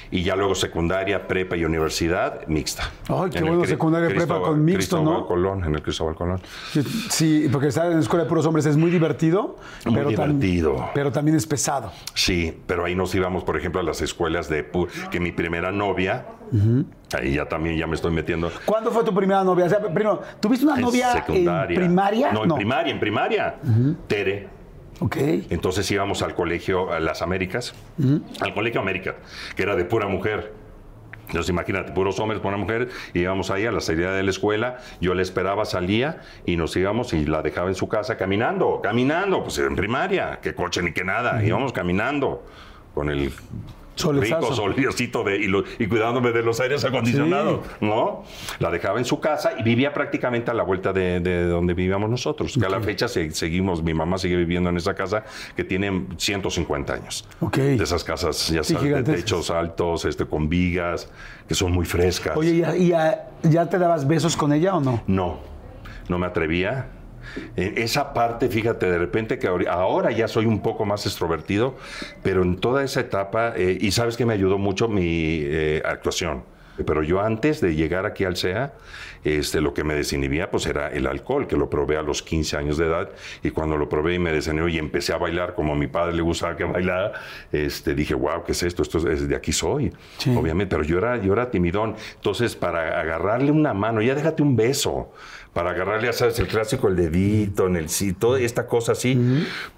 [0.09, 2.85] Y ya luego secundaria, prepa y universidad, mixta.
[3.09, 5.27] Ay, qué En bueno, secundaria, prepa Cristóbal- con mixto, Cristóbal ¿no?
[5.27, 6.41] Colón, en el Cristóbal Colón.
[7.11, 9.57] Sí, porque estar en la escuela de puros hombres es muy divertido.
[9.85, 10.91] Muy pero divertido.
[10.95, 11.91] pero también es pesado.
[12.15, 14.71] Sí, pero ahí nos íbamos, por ejemplo, a las escuelas de
[15.11, 16.25] que mi primera novia,
[17.13, 18.53] ahí ya también ya me estoy metiendo.
[18.65, 19.65] ¿Cuándo fue tu primera novia?
[19.65, 21.75] O sea, primero, ¿tuviste una en novia secundaria.
[21.81, 22.31] en primaria?
[22.33, 23.57] No, en primaria, en primaria.
[24.07, 24.56] Tere.
[25.01, 25.17] Ok.
[25.51, 27.75] Entonces íbamos al colegio, a las Américas,
[28.41, 29.17] al colegio América,
[29.55, 30.53] que era de pura mujer.
[31.27, 35.13] Entonces imagínate, puros hombres, una mujer, íbamos ahí a la salida de la escuela, yo
[35.13, 39.59] la esperaba, salía y nos íbamos y la dejaba en su casa caminando, caminando, pues
[39.59, 42.45] en primaria, que coche ni que nada, íbamos caminando
[42.95, 43.33] con el
[43.97, 44.41] Solezazo.
[44.43, 48.23] rico solecito de, y, lo- y cuidándome de los aires acondicionados, ¿no?
[48.61, 52.09] La dejaba en su casa y vivía prácticamente a la vuelta de, de donde vivíamos
[52.09, 55.25] nosotros, que a la fecha se- seguimos, mi mamá sigue viviendo en esa casa
[55.57, 57.27] que tiene 150 años.
[57.41, 57.57] Ok.
[57.57, 61.11] De esas casas, ya Sí, sabes, de techos altos, este, con vigas,
[61.49, 62.37] que son muy frescas.
[62.37, 65.03] Oye, ¿y, a- y a- ya te dabas besos con ella o no?
[65.07, 65.39] No,
[66.09, 66.91] no me atrevía.
[67.57, 71.77] Eh, Esa parte, fíjate, de repente que ahora ya soy un poco más extrovertido,
[72.23, 76.43] pero en toda esa etapa, eh, y sabes que me ayudó mucho mi eh, actuación.
[76.85, 78.75] Pero yo antes de llegar aquí al CEA,
[79.25, 82.59] este, lo que me desinhibía pues era el alcohol, que lo probé a los 15
[82.59, 83.09] años de edad,
[83.43, 86.15] y cuando lo probé y me desinhibió y empecé a bailar como a mi padre
[86.15, 87.13] le gustaba que bailara,
[87.51, 88.83] este, dije, wow, ¿qué es esto?
[88.83, 90.37] Esto es, de aquí soy, Sí.
[90.37, 91.95] obviamente, pero yo era, yo era timidón.
[92.17, 95.11] Entonces, para agarrarle una mano, ya déjate un beso,
[95.57, 99.19] para agarrarle, ya sabes, el clásico, el dedito, en el sí, toda esta cosa así,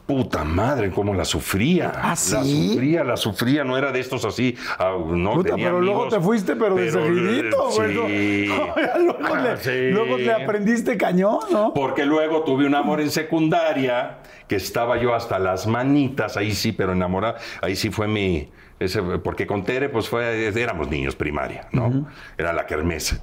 [0.07, 1.93] puta madre, cómo la sufría.
[1.95, 2.71] ¿Ah, La sí?
[2.73, 6.19] sufría, la sufría, no era de estos así, ah, no Puta, tenía pero luego te
[6.19, 7.95] fuiste, pero, de seguidito, güey.
[7.95, 8.07] ¿no?
[8.09, 8.47] Sí.
[9.05, 9.91] luego, Ah, le, sí.
[9.93, 11.73] luego le aprendiste cañón, ¿no?
[11.73, 16.73] Porque luego tuve un amor en secundaria, que estaba yo hasta las manitas, ahí sí,
[16.73, 18.49] pero enamorada, ahí sí fue mi...
[18.81, 22.09] Ese, porque con Tere, pues fue, éramos niños primaria, ¿no?
[22.37, 23.21] Era la kermesa.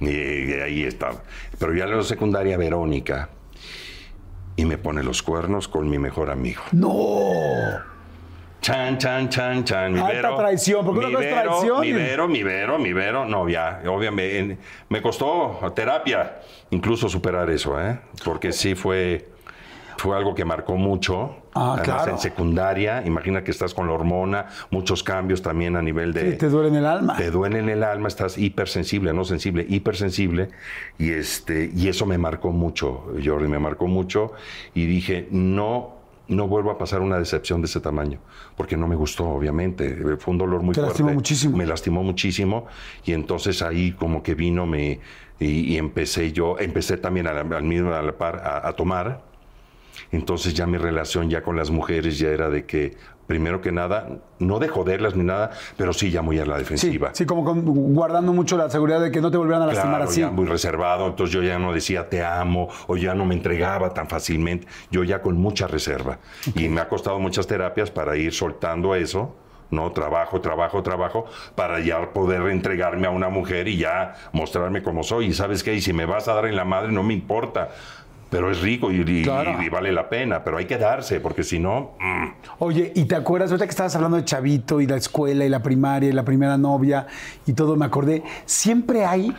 [0.00, 1.22] Y, ahí estaba.
[1.58, 3.28] Pero ya en la secundaria, Verónica,
[4.56, 6.62] y me pone los cuernos con mi mejor amigo.
[6.72, 7.94] No.
[8.60, 9.92] Chan, chan, chan, chan.
[9.92, 12.78] Mi Alta Vero, traición, porque mi una cosa es Vero, traición Mi Vero, mi Vero,
[12.78, 13.24] mi Vero.
[13.26, 14.38] No, ya, obviamente.
[14.38, 17.98] en- Me costó terapia incluso superar eso, ¿eh?
[18.24, 19.28] Porque sí fue,
[19.98, 21.36] fue algo que marcó mucho.
[21.54, 22.12] Ah, Además, claro.
[22.12, 26.32] en secundaria, imagina que estás con la hormona, muchos cambios también a nivel de...
[26.32, 27.16] Sí, te duele en el alma.
[27.16, 30.48] Te duele en el alma, estás hipersensible, no sensible, hipersensible.
[30.98, 34.32] Y, este, y eso me marcó mucho, Jordi, me marcó mucho.
[34.74, 35.94] Y dije, no,
[36.26, 38.18] no vuelvo a pasar una decepción de ese tamaño,
[38.56, 39.96] porque no me gustó, obviamente.
[40.18, 40.88] Fue un dolor muy Te fuerte.
[41.02, 41.56] lastimó muchísimo.
[41.56, 42.66] Me lastimó muchísimo.
[43.04, 44.98] Y entonces ahí como que vino me,
[45.38, 48.72] y, y empecé yo, empecé también a la- al mismo a la par a- a
[48.72, 49.32] tomar.
[50.12, 54.08] Entonces ya mi relación ya con las mujeres ya era de que, primero que nada,
[54.38, 57.10] no de joderlas ni nada, pero sí ya muy a la defensiva.
[57.14, 60.10] sí, como con- guardando mucho la seguridad de que no te volvieran a lastimar Claro,
[60.10, 60.20] así.
[60.20, 63.94] ya muy reservado, entonces yo ya no decía te amo o ya no me entregaba
[63.94, 66.18] tan fácilmente, yo ya con mucha reserva.
[66.54, 69.34] Y me ha costado muchas terapias para ir soltando eso,
[69.70, 69.90] ¿no?
[69.92, 71.24] Trabajo, trabajo, trabajo,
[71.56, 75.26] para ya poder entregarme a una mujer y ya mostrarme como soy.
[75.28, 77.70] Y sabes qué, y si me vas a dar en la madre, no me importa.
[78.30, 79.62] Pero es rico y, y- Claro.
[79.62, 82.24] y vale la pena, pero hay que darse, porque si no, mm,
[82.58, 85.62] Oye, ¿y te acuerdas ahorita que estabas hablando de Chavito y la escuela y la
[85.62, 87.06] primaria y la primera novia
[87.46, 87.76] y todo?
[87.76, 89.32] Me acordé, siempre hay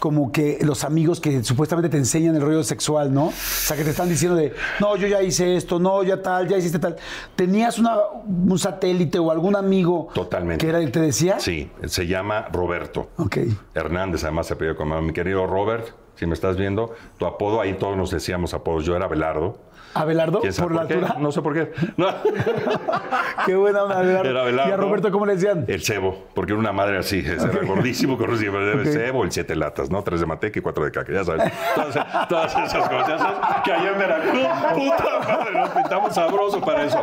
[0.00, 3.26] como que los amigos que supuestamente te enseñan el rollo sexual, ¿no?
[3.26, 6.46] O sea, que te están diciendo de, no, yo ya hice esto, no, ya tal,
[6.46, 6.94] ya hiciste tal.
[7.34, 10.64] ¿Tenías una, un satélite o algún amigo Totalmente.
[10.64, 11.40] que era el que te decía?
[11.40, 13.08] sí, se llama Roberto.
[13.16, 13.38] Ok.
[13.74, 17.74] Hernández, además se apellida como mi querido Robert, si me estás viendo, tu apodo, ahí
[17.74, 19.56] todos nos decíamos apodos, yo era Belardo.
[19.94, 20.40] ¿Abelardo?
[20.40, 20.94] ¿Quién sabe ¿Por la qué?
[20.94, 21.16] altura?
[21.18, 21.72] No sé por qué.
[21.96, 22.08] No.
[23.46, 24.30] Qué buena onda, Abelardo.
[24.30, 24.70] Era Belardo.
[24.70, 25.64] ¿Y a Roberto cómo le decían?
[25.68, 28.84] El cebo, porque era una madre así, ese era gordísimo, con el Ok.
[28.86, 30.02] cebo, el siete latas, ¿no?
[30.02, 31.52] Tres de mateca y cuatro de caca, ya sabes.
[31.74, 33.22] Todas, todas esas cosas,
[33.64, 37.00] que allá en Veracruz, puta madre, nos pintamos sabroso para eso.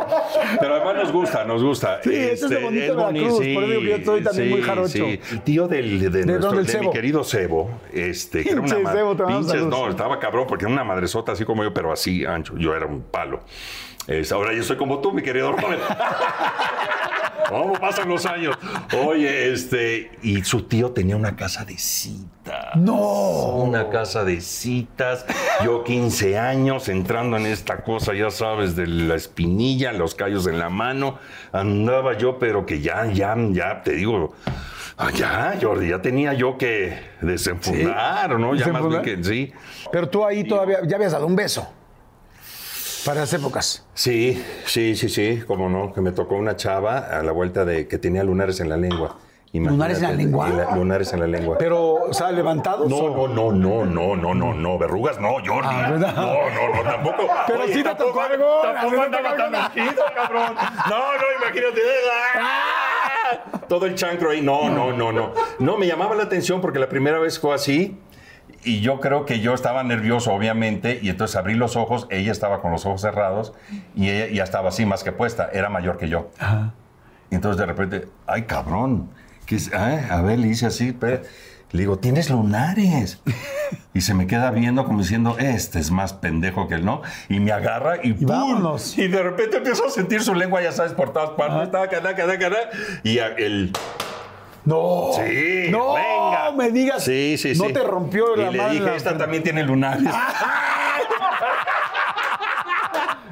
[0.60, 1.96] Pero además nos gusta, nos gusta.
[1.96, 4.62] Este, Sí, eso es lo bonito de Veracruz, por eso que yo estoy también muy
[4.62, 4.88] jarocho.
[4.88, 5.20] Sí.
[5.32, 6.84] El tío del, de, nuestro- dónde el de Cebo?
[6.84, 10.18] mi querido Cebo, este, que era una Pinche ma- Cebo, te mandamos pinches, no, estaba
[10.18, 12.54] cabrón, porque era una madresota así como yo, pero así ancho.
[12.56, 13.40] Yo era un palo.
[14.06, 15.82] Es, ahora yo soy como tú, mi querido Robert.
[17.48, 18.56] ¿Cómo pasan los años?
[19.04, 22.74] Oye, este, y su tío tenía una casa de citas.
[22.76, 22.96] No.
[22.96, 25.24] Una casa de citas.
[25.64, 30.58] Yo 15 años entrando en esta cosa, ya sabes, de la espinilla, los callos en
[30.58, 31.18] la mano.
[31.52, 34.34] Andaba yo, pero que ya, ya, ya, te digo.
[34.96, 38.54] ah, ya, Jordi, ya tenía yo que desenfundar, ¿no?
[38.56, 39.52] Ya más bien que sí.
[39.92, 41.75] Pero tú ahí todavía, ya habías dado un beso.
[43.06, 43.86] Para las épocas.
[43.94, 47.86] Sí, sí, sí, sí, como no, que me tocó una chava a la vuelta de
[47.88, 49.18] que tenía lunares en la lengua.
[49.52, 50.48] ¿Lunares en la lengua?
[50.50, 51.56] la- lunares en la lengua.
[51.58, 52.90] Pero, o sea, levantados.
[52.90, 55.68] No, o- no, no, no, no, no, no, no, verrugas no, Jordi.
[55.70, 57.28] Ah, no, no, no, tampoco.
[57.46, 60.54] Pero sí te tocó algo, Tampoco andaba tan mezquito, cabrón.
[60.90, 61.80] No, no, imagínate.
[62.38, 63.60] ¡ah!
[63.68, 64.42] Todo el chancro ahí.
[64.42, 65.32] No, no, no, no.
[65.58, 67.96] No, me llamaba la atención porque la primera vez fue así.
[68.66, 72.60] Y yo creo que yo estaba nervioso, obviamente, y entonces abrí los ojos, ella estaba
[72.60, 73.52] con los ojos cerrados
[73.94, 76.30] y ella ya estaba así más que puesta, era mayor que yo.
[77.30, 79.08] Y entonces de repente, ay cabrón.
[79.46, 79.72] ¿Qué es?
[79.72, 81.22] Ah, a ver, le hice así, pero...
[81.72, 83.20] Le digo, tienes lunares.
[83.92, 87.02] Y se me queda viendo como diciendo, este es más pendejo que él, ¿no?
[87.28, 88.28] Y me agarra y, ¡pum!
[88.28, 88.96] vámonos.
[88.96, 91.70] Y de repente empiezo a sentir su lengua, ya sabes, por todas partes.
[91.70, 92.70] Cadá.
[93.02, 93.72] Y el...
[94.66, 95.10] No.
[95.14, 96.50] Sí, No venga.
[96.54, 97.02] me digas.
[97.04, 97.62] Sí, sí, sí.
[97.62, 98.72] No te rompió y la le mano.
[98.74, 100.02] dije, esta también tiene lunares.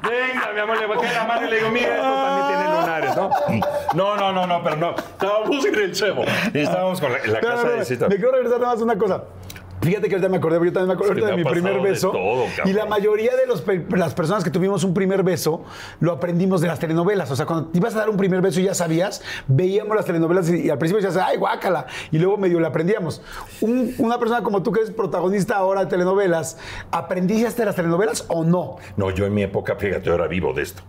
[0.02, 3.16] Venga, mi amor, le bajé la mano y le digo, mira, esto también tiene lunares,
[3.16, 3.30] ¿no?
[3.94, 4.94] No, no, no, no, pero no.
[4.96, 6.24] Estábamos en el cebo.
[6.52, 8.08] Y estábamos con la, casa de cita.
[8.08, 9.22] Me quiero regresar nada más a una cosa.
[9.84, 11.80] Fíjate que ahorita me acordé, yo también me acordé Es que ahorita de mi primer
[11.80, 12.10] beso.
[12.10, 15.64] todo, y la mayoría de los las personas que tuvimos un primer beso
[16.00, 17.30] lo aprendimos de las telenovelas.
[17.30, 20.04] O sea, cuando te ibas a dar un primer beso y ya sabías, veíamos las
[20.06, 21.86] telenovelas y, y al principio decías, ay, guácala.
[22.10, 23.22] Y luego medio le aprendíamos.
[23.60, 26.58] Un- una persona como tú que eres protagonista ahora de telenovelas,
[26.90, 28.76] ¿aprendiste de las telenovelas o no?
[28.96, 30.82] No, yo en mi época, fíjate, ahora vivo de esto.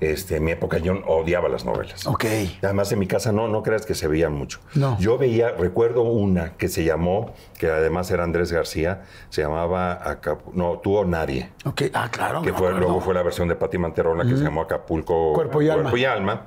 [0.00, 2.06] Este, en mi época yo odiaba las novelas.
[2.06, 2.24] Ok.
[2.62, 4.60] Además, en mi casa no, no creas que se veían mucho.
[4.74, 4.98] No.
[4.98, 10.52] Yo veía, recuerdo una que se llamó, que además era Andrés García, se llamaba Acapu-
[10.52, 11.50] no, Tú o Nadie.
[11.64, 12.42] Ok, ah, claro.
[12.42, 15.68] que fue, luego fue la versión de Pati Manterola que se llamó Acapulco Cuerpo y
[15.68, 15.82] alma.
[15.82, 16.46] Cuerpo y Alma.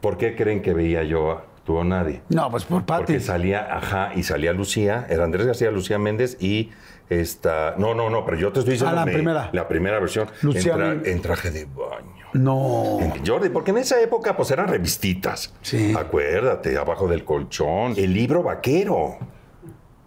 [0.00, 2.22] ¿Por qué creen que veía yo a Tú o Nadie?
[2.28, 3.00] No, pues por Pati.
[3.04, 6.70] Porque salía, ajá, y salía Lucía, era Andrés García, Lucía Méndez y
[7.08, 7.74] esta.
[7.78, 8.92] No, no, no, pero yo te estoy diciendo.
[8.96, 9.50] Ah, la me- primera.
[9.52, 10.28] La primera versión.
[10.42, 11.12] Lucía en, tra- Méndez.
[11.14, 12.25] en traje de baño.
[12.38, 12.98] No.
[13.00, 15.52] En- Jordi, porque en esa época pues eran revistitas.
[15.62, 15.94] Sí.
[15.98, 17.94] Acuérdate, abajo del colchón.
[17.96, 19.16] El libro vaquero.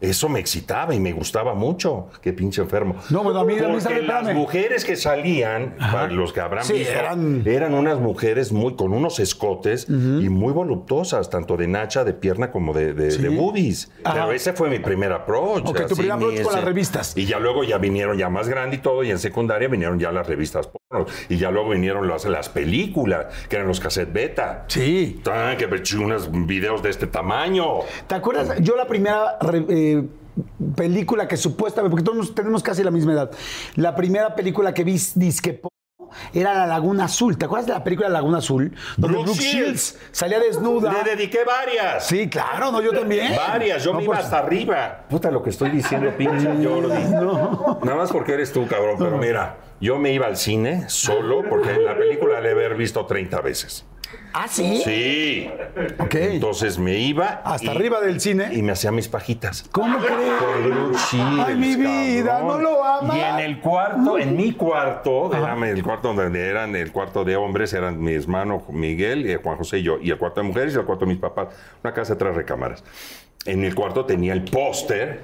[0.02, 2.08] Eso me excitaba y me gustaba mucho.
[2.22, 2.96] Qué pinche enfermo.
[3.10, 4.02] No, bueno, a mí- Porque ¿sabe?
[4.04, 7.74] las mujeres que salían, para los que habrán Sí, visto, eran- eran...
[7.74, 12.72] unas mujeres muy con unos escotes y muy voluptuosas, tanto de nacha, de pierna, como
[12.72, 13.92] de, de, de boobies.
[14.06, 14.14] Ajá.
[14.22, 15.68] Pero ese fue mi primer approach.
[15.68, 17.18] Ok, tu así, primer approach con las revistas.
[17.18, 20.14] Y ya luego ya vinieron ya más grande y todo, y en secundaria vinieron ya
[20.14, 20.70] las revistas.
[21.30, 24.66] Y ya luego vinieron las, las películas, que eran los cassette beta.
[24.68, 25.22] Sí.
[25.32, 27.82] Ah, que ver unos videos de este tamaño.
[28.08, 28.60] ¿Te acuerdas?
[28.62, 30.04] Yo la primera re- eh,
[30.76, 33.32] película que supuestamente, porque todos tenemos casi la misma edad,
[33.76, 35.62] la primera película que vi disque
[36.34, 37.38] era La Laguna Azul.
[37.38, 38.76] ¿Te acuerdas de la película Laguna Azul?
[38.98, 39.94] Donde Brooke Brooke Shields.
[39.94, 40.92] Shields salía desnuda.
[40.92, 42.08] Le dediqué varias.
[42.08, 43.32] Sí, claro, no, yo también.
[43.36, 45.06] Varias, yo No, me iba pues, hasta arriba.
[45.08, 47.04] Puta, lo que estoy diciendo, pinche Jordi.
[47.86, 48.96] Nada más porque eres tú, cabrón.
[48.98, 53.06] Pero mira, yo me iba al cine solo porque la película la he haber visto
[53.06, 53.86] 30 veces.
[54.34, 54.82] Ah, sí.
[54.84, 55.50] Sí.
[55.98, 56.16] Ok.
[56.16, 57.42] Entonces me iba.
[57.44, 58.50] Hasta arriba del cine.
[58.52, 59.66] Y me hacía mis pajitas.
[59.72, 61.14] ¿Cómo crees?
[61.14, 62.48] Ay, mi vida, cabrón.
[62.48, 63.18] no lo amas.
[63.18, 67.36] Y en el cuarto, en mi cuarto, era el cuarto donde eran el cuarto de
[67.36, 70.76] hombres, eran mi hermano Miguel, eh, Juan José y yo, y el cuarto de mujeres
[70.76, 71.48] y el cuarto de mis papás.
[71.84, 72.84] Una casa de tres recámaras.
[73.46, 75.24] En el cuarto tenía el póster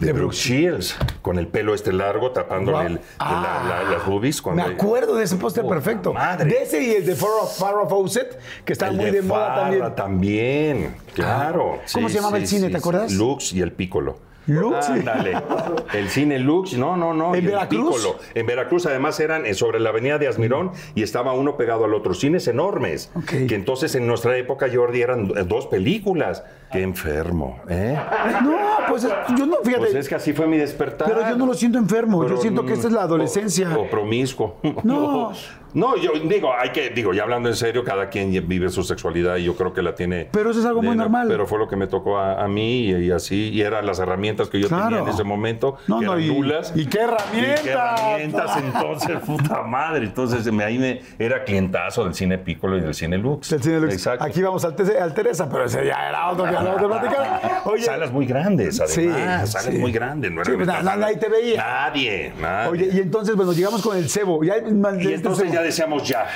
[0.00, 4.44] de Brooke Shields, con el pelo este largo, tapándole el- la- la- las boobies.
[4.46, 6.12] Me acuerdo de ese póster perfecto.
[6.12, 6.50] madre.
[6.50, 9.94] De ese y el de Farrah Fawcett, que está El muy de, moda Farrah también.
[9.94, 11.78] también, claro.
[11.92, 13.12] ¿Cómo se llamaba el cine, te acuerdas?
[13.12, 14.18] Lux y el Piccolo.
[14.46, 14.88] Lux.
[14.88, 15.36] Ándale.
[15.92, 17.34] El cine Lux, no, no, no.
[17.34, 17.96] ¿En Veracruz?
[17.96, 18.18] Piccolo.
[18.34, 21.94] En Veracruz, además, eran eh, sobre la avenida de Asmirón y estaba uno pegado al
[21.94, 22.14] otro.
[22.14, 23.12] Cines enormes.
[23.26, 26.42] Que entonces en nuestra época, Jordi, eran eh, dos películas.
[26.72, 27.98] Qué enfermo, ¿eh?
[28.42, 29.78] No, pues es- yo no, fíjate.
[29.86, 31.08] Pues es que así fue mi despertar.
[31.08, 32.20] Pero yo no lo siento enfermo.
[32.20, 33.76] Pero, yo siento que esta es la mm, adolescencia.
[33.76, 34.56] O, o promiscuo.
[34.84, 35.32] No.
[35.74, 39.36] No, yo digo, hay que, digo, ya hablando en serio, cada quien vive su sexualidad
[39.36, 40.28] y yo creo que la tiene.
[40.32, 41.26] Pero eso es algo muy normal.
[41.28, 43.98] Pero fue lo que me tocó a, a mí y, y así, y eran las
[43.98, 44.84] herramientas que yo Claro.
[44.88, 46.72] tenía en ese momento, No, que no, eran y- nulas.
[46.74, 47.60] y qué herramientas.
[47.60, 50.04] Y qué herramientas, entonces, puta madre.
[50.06, 53.52] Entonces, me, ahí me, era clientazo del cine Piccolo y del cine Lux.
[53.52, 53.92] El cine Lux.
[53.94, 54.24] Exacto.
[54.24, 57.62] Aquí vamos al, al Teresa, pero ese ya era otro que acabamos de platicar.
[57.64, 58.94] Oye, salas muy grandes, además.
[59.46, 59.78] Sí, salas sí.
[59.78, 60.30] muy grandes.
[60.32, 61.56] No Sí, eran pues, nadie te veía.
[61.58, 62.70] Nadie, nadie.
[62.70, 64.42] oye, y entonces, bueno, llegamos con el cebo.
[64.44, 66.26] Ya, Y entonces ya decíamos ya.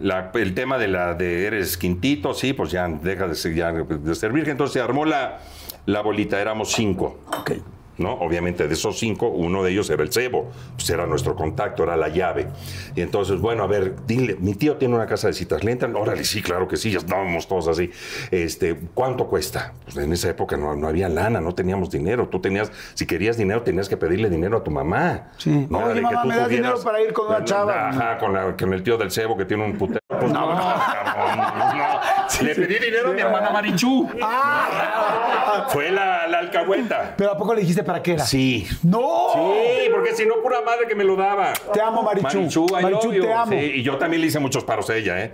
[0.00, 3.72] la- el tema de la de eres quintito, sí, pues ya deja de ser, ya
[3.72, 4.30] de ser.
[4.36, 5.38] Entonces se armó la,
[5.86, 7.20] la bolita, éramos cinco.
[7.38, 7.52] Ok.
[7.98, 8.12] ¿No?
[8.14, 11.96] Obviamente de esos cinco, uno de ellos era el cebo, pues era nuestro contacto, era
[11.96, 12.46] la llave.
[12.94, 15.94] Y entonces, bueno, a ver, dile, mi tío tiene una casa de citas, ¿le entran?
[15.96, 17.90] Órale, sí, claro que sí, ya estábamos todos así.
[18.30, 19.72] Este, ¿cuánto cuesta?
[19.84, 22.28] Pues en esa época no, no había lana, no teníamos dinero.
[22.28, 25.28] Tú tenías, si querías dinero, tenías que pedirle dinero a tu mamá.
[25.38, 25.66] Sí.
[25.70, 27.88] No Oye, que mamá, tú ¿me das dinero para ir con una chava?
[27.90, 30.00] Ajá, con, la- con el tío del cebo que tiene un putero.
[30.08, 31.38] Pues no, no, cabrón,
[31.78, 32.00] no.
[32.42, 34.08] Le pedí dinero a mi hermana Marichú.
[34.22, 37.14] Ah, Fue la, la alcahueta.
[37.16, 38.24] pero ¿a poco le dijiste para qué era?
[38.24, 38.66] Sí.
[38.82, 39.30] ¡No!
[39.34, 41.52] Sí, porque si no, pura madre que me lo daba.
[41.72, 42.26] Te amo, Marichu.
[42.38, 43.22] Marichu, I Marichu, love you.
[43.22, 43.52] te amo.
[43.52, 45.32] Sí, y yo también le hice muchos paros a ella, ¿eh?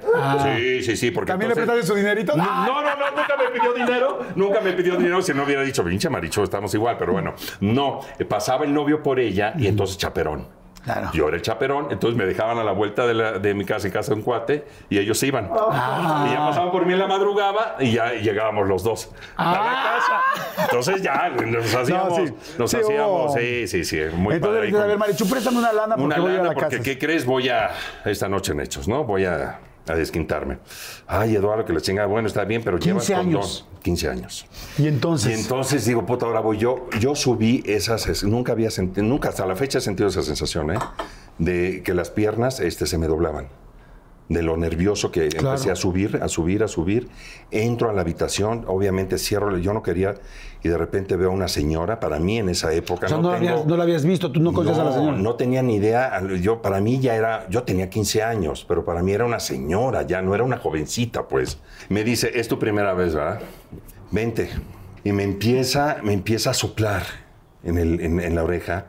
[0.56, 1.10] Sí, sí, sí.
[1.10, 2.36] Porque ¿También le prestaste su dinerito?
[2.36, 2.64] No, Ah.
[2.66, 4.18] no, no, nunca me pidió dinero.
[4.34, 5.22] Nunca me pidió dinero.
[5.22, 7.34] Si no hubiera dicho, pinche Marichu, estamos igual, pero bueno.
[7.60, 10.61] No, pasaba el novio por ella y entonces chaperón.
[10.84, 11.10] Claro.
[11.12, 13.86] Yo era el chaperón, entonces me dejaban a la vuelta de, la- de mi casa
[13.86, 15.48] en casa de un cuate y ellos se iban.
[15.52, 16.26] Ah.
[16.28, 19.58] Y ya pasaban por mí en la madrugada y ya llegábamos los dos a la
[19.58, 20.64] casa.
[20.64, 22.22] Entonces ya nos hacíamos, Ah.
[22.26, 22.34] sí.
[22.58, 24.66] nos Sí, hacíamos, sí, sí, sí, muy Entonces, padre.
[24.66, 26.82] dices, a ver, Marichu, préstame una lana porque una voy a lana, la porque casa.
[26.82, 27.24] ¿qué crees?
[27.24, 27.70] Voy a
[28.04, 29.04] esta noche en Hechos, ¿no?
[29.04, 30.58] Voy a, a desquintarme.
[31.06, 33.36] Ay, Eduardo, que la chingada, bueno, está bien, pero llevas 15 condón.
[33.42, 33.66] años.
[33.82, 34.46] 15 años.
[34.78, 36.88] Y entonces, Y entonces digo, puta, ahora voy yo.
[37.00, 40.70] Yo subí esas, es- nunca había sentido, nunca hasta la fecha he sentido esa sensación,
[40.72, 40.78] ¿eh?
[41.38, 43.48] De que las piernas este, se me doblaban.
[44.32, 45.48] De lo nervioso que Claro.
[45.50, 47.08] empecé a subir, a subir, a subir.
[47.50, 50.14] Entro a la habitación, obviamente cierro, yo no quería,
[50.62, 53.06] y de repente veo a una señora, para mí en esa época.
[53.06, 54.84] o sea, no, no la tengo- habías, no la habías visto, tú no conocías a
[54.84, 55.18] la señora.
[55.18, 56.22] no tenía ni idea.
[56.40, 60.02] Yo, para mí ya era, yo tenía 15 años, pero para mí era una señora,
[60.06, 61.58] ya no era una jovencita, pues.
[61.90, 63.40] Me dice, es tu primera vez, ¿verdad?
[64.10, 64.48] Vente.
[65.04, 67.02] Y me empieza, me empieza a soplar
[67.64, 68.86] en, el- en- en la oreja.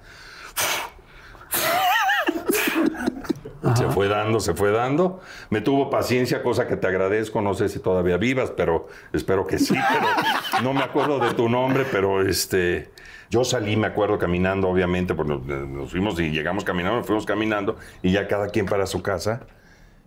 [3.76, 5.22] Se fue dando, se fue dando.
[5.50, 7.42] Me tuvo paciencia, cosa que te agradezco.
[7.42, 9.74] No sé si todavía vivas, pero espero que sí.
[9.74, 12.92] Pero no me acuerdo de tu nombre, pero este.
[13.30, 17.26] Yo salí, me acuerdo, caminando, obviamente, porque nos, nos fuimos y llegamos caminando, nos fuimos
[17.26, 19.48] caminando, y ya cada quien para su casa.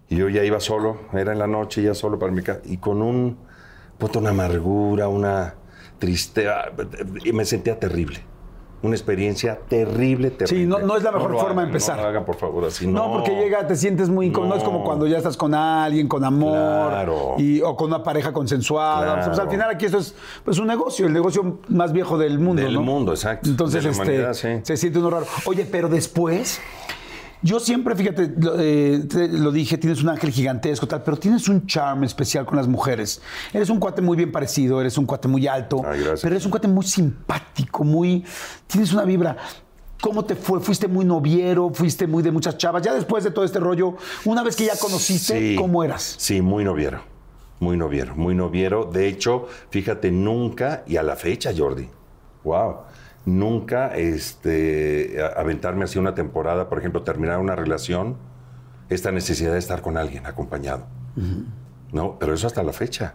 [0.09, 2.77] Y yo ya iba solo, era en la noche, ya solo para mi casa, y
[2.77, 3.39] con un,
[3.99, 5.55] puta, una amargura, una
[5.99, 6.67] tristeza,
[7.25, 8.21] y me sentía terrible.
[8.87, 10.47] Una experiencia terrible, terrible.
[10.63, 11.97] Sí, no- no es la mejor forma de empezar.
[11.97, 13.13] No lo hagan, por favor, así No, no.
[13.15, 14.51] porque llega, te sientes muy incómodo.
[14.51, 14.57] No.
[14.57, 16.89] es como cuando ya estás con alguien, con amor.
[16.91, 17.35] Claro.
[17.39, 19.15] Y, o con una pareja consensuada.
[19.15, 19.23] Claro.
[19.27, 22.63] Pues, al final aquí esto es pues, un negocio, el negocio más viejo del mundo.
[22.63, 22.83] Del ¿no?
[22.83, 23.49] mundo, exacto.
[23.49, 24.61] Entonces, De la este, sí.
[24.63, 25.27] se siente uno raro.
[25.47, 26.61] Oye, pero después.
[27.43, 31.49] Yo siempre, fíjate, lo, eh, te- lo dije, tienes un ángel gigantesco, tal, pero tienes
[31.49, 33.21] un charm especial con las mujeres.
[33.53, 36.51] Eres un cuate muy bien parecido, eres un cuate muy alto, Ay, pero eres un
[36.51, 38.25] cuate muy simpático, muy.
[38.67, 39.37] Tienes una vibra.
[40.01, 40.61] ¿Cómo te fue?
[40.61, 41.71] ¿Fuiste muy noviero?
[41.73, 42.83] ¿Fuiste muy de muchas chavas?
[42.83, 45.57] Ya después de todo este rollo, una vez que ya conociste, Sí.
[45.57, 46.17] ¿cómo eras?
[46.19, 47.01] Sí, muy noviero.
[47.61, 48.85] Muy noviero, muy noviero.
[48.85, 51.89] De hecho, fíjate, nunca, y a la fecha, Jordi,
[52.45, 52.77] wow,
[53.27, 58.17] nunca este, aventarme así una temporada, por ejemplo, terminar una relación,
[58.89, 60.87] esta necesidad de estar con alguien acompañado.
[61.93, 63.15] No, pero eso hasta la fecha.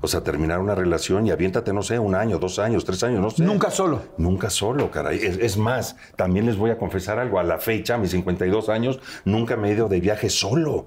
[0.00, 3.20] O sea, terminar una relación y aviéntate, no sé, un año, dos años, tres años,
[3.20, 3.42] no sé.
[3.42, 4.02] Nunca solo.
[4.18, 5.16] Nunca solo, caray.
[5.18, 7.38] Es, es más, también les voy a confesar algo.
[7.38, 10.86] A la fecha, a mis 52 años, nunca me he ido de viaje solo.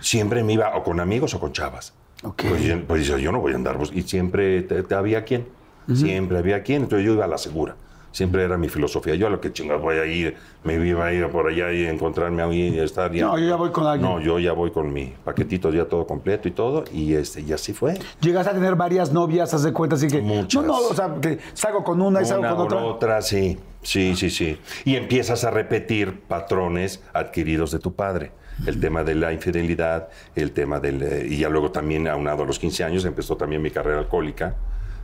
[0.00, 1.94] Siempre me iba o con amigos o con chavas.
[2.24, 2.42] Ok.
[2.48, 3.78] Pues, yo- pues yo, no voy a andar.
[3.92, 5.46] Y siempre te, te había quien.
[5.94, 6.82] Siempre había quien.
[6.82, 7.76] Entonces yo iba a la segura.
[8.12, 9.14] Siempre era mi filosofía.
[9.14, 11.84] Yo a lo que chingas voy a ir, me iba a ir por allá y
[11.84, 13.12] encontrarme ahí y estar.
[13.12, 14.10] ya- No, yo ya voy con alguien.
[14.10, 16.84] No, yo ya voy con mi paquetito ya todo completo y todo.
[16.94, 17.98] Y, este, y así fue.
[18.22, 20.22] Llegas a tener varias novias, haz de cuenta, así que.
[20.22, 20.62] Muchas.
[20.64, 22.78] No, no, o sea, que salgo con una y salgo Una con otra.
[22.84, 23.58] otra, sí.
[23.82, 24.58] Sí, sí, sí.
[24.86, 28.32] Y empiezas a repetir patrones adquiridos de tu padre.
[28.66, 31.02] El tema de la infidelidad, el tema del...
[31.02, 34.56] eh, y ya luego también, aunado a los 15 años, empezó también mi carrera alcohólica.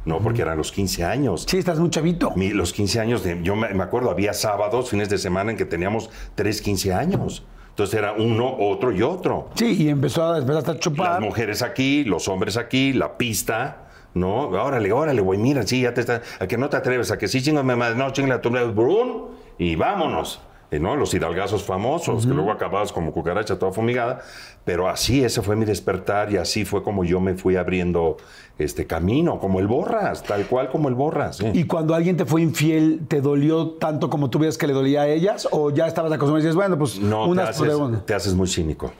[0.04, 1.44] No, porque eran los 15 años.
[1.48, 2.32] Sí, estás muy chavito.
[2.34, 5.56] Mi- los 15 años, de, yo me, me acuerdo, había sábados, fines de semana en
[5.56, 7.44] que teníamos 3, 15 años.
[7.68, 9.48] Entonces era uno, otro y otro.
[9.54, 11.10] Sí, y empezó a, empezaste a chupar.
[11.12, 14.48] Las mujeres aquí, los hombres aquí, la pista, ¿no?
[14.48, 16.20] Órale, órale, güey, mira, sí, ya te está.
[16.40, 19.28] A que no te atreves, a que sí, chingame más, no, chingale a tu brun,
[19.56, 20.40] y vámonos.
[20.70, 20.96] Eh, ¿no?
[20.96, 24.20] Los hidalgazos famosos, que luego acababas como cucaracha toda fumigada.
[24.64, 28.16] Pero así, ese fue mi despertar y así fue como yo me fui abriendo
[28.58, 31.38] este camino, como el borras, tal cual como el borras.
[31.38, 31.46] sí.
[31.52, 35.02] Y cuando alguien te fue infiel, ¿te dolió tanto como tú veías que le dolía
[35.02, 35.48] a ellas?
[35.50, 38.04] ¿O ya estabas acostumbrado y dices, bueno, pues No, te unas haces, de una?
[38.04, 38.92] te haces muy cínico.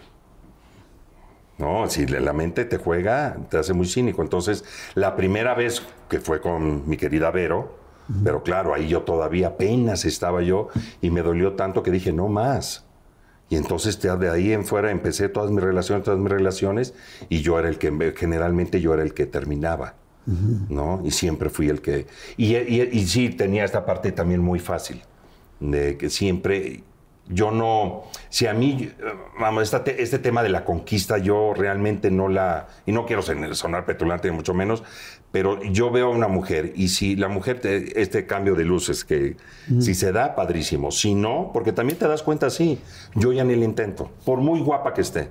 [1.59, 4.22] No, si la la mente te juega, te hace muy cínico.
[4.22, 7.77] Entonces, la primera vez que fue con mi querida Vero,
[8.25, 10.68] pero claro, ahí yo todavía apenas estaba yo
[11.01, 12.85] y me dolió tanto que dije, no más.
[13.53, 16.95] Y entonces de ahí en fuera empecé todas mis relaciones, todas mis relaciones,
[17.29, 19.95] y yo era el que, generalmente yo era el que terminaba,
[20.71, 21.03] ¿no?
[21.05, 22.07] Y siempre fui el que...
[22.38, 25.03] Y, y- y sí, tenía esta parte también muy fácil,
[25.61, 26.83] de que siempre...
[27.33, 28.95] Yo no, si a mí, eh,
[29.40, 33.23] vamos, esta te- este tema de la conquista, yo realmente no la, y no quiero
[33.23, 34.83] sonar petulante, ni mucho menos,
[35.31, 39.05] pero yo veo a una mujer, y si la mujer, te- este cambio de luces,
[39.05, 39.37] que
[39.81, 42.81] si se da, padrísimo, si no, porque también te das cuenta, sí,
[43.14, 45.29] yo ya ni le intento, por muy guapa que esté.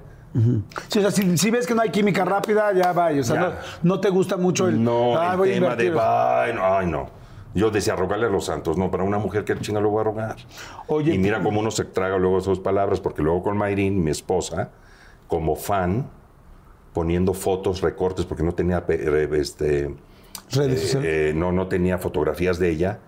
[0.87, 3.09] Sí, o sea, si, si ves que no hay química rápida, ya va.
[3.11, 4.81] O sea, no, no te gusta mucho el.
[4.81, 5.93] No, "Ah, tema de, invertir".
[5.99, 7.09] ay, no, ay, no.
[7.53, 10.03] Yo decía, rogarle a los santos, no, para una mujer que chinga lo voy a
[10.05, 10.35] rogar.
[10.87, 14.11] Oye, y mira cómo uno se traga luego sus palabras, porque luego con Mayrin, mi
[14.11, 14.69] esposa,
[15.27, 16.09] como fan,
[16.93, 19.93] poniendo fotos, recortes, porque no tenía este,
[20.51, 22.99] Redes eh, eh, no, no tenía fotografías de ella,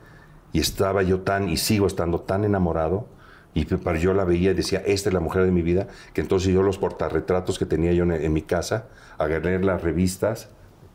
[0.51, 3.07] y estaba yo tan, y sigo estando tan enamorado,
[3.55, 3.65] Y
[3.99, 6.63] yo la veía y decía, esta es la mujer de mi vida, que entonces yo
[6.63, 8.87] los portarretratos que tenía yo en, en mi casa,
[9.17, 10.49] agarré las revistas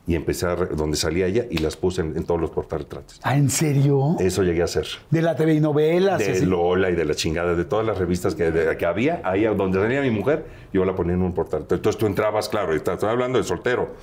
[0.09, 3.19] y empecé a, donde salía ella y las puse en, en todos los portarretratos.
[3.21, 4.15] ¿Ah, en serio?
[4.19, 4.87] Eso llegué a hacer.
[5.11, 6.17] De la TV y novelas.
[6.17, 6.45] De así.
[6.47, 9.79] Lola y de la chingada, de todas las revistas que, de- que había, ahí donde
[9.79, 11.75] salía mi mujer, yo la ponía en un portarretrato.
[11.75, 13.95] Entonces tú entrabas, claro, está- estoy hablando de soltero.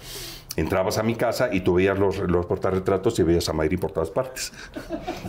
[0.57, 3.91] Entrabas a mi casa y tú veías los, los portarretratos y veías a Mayri por
[3.91, 4.53] todas partes.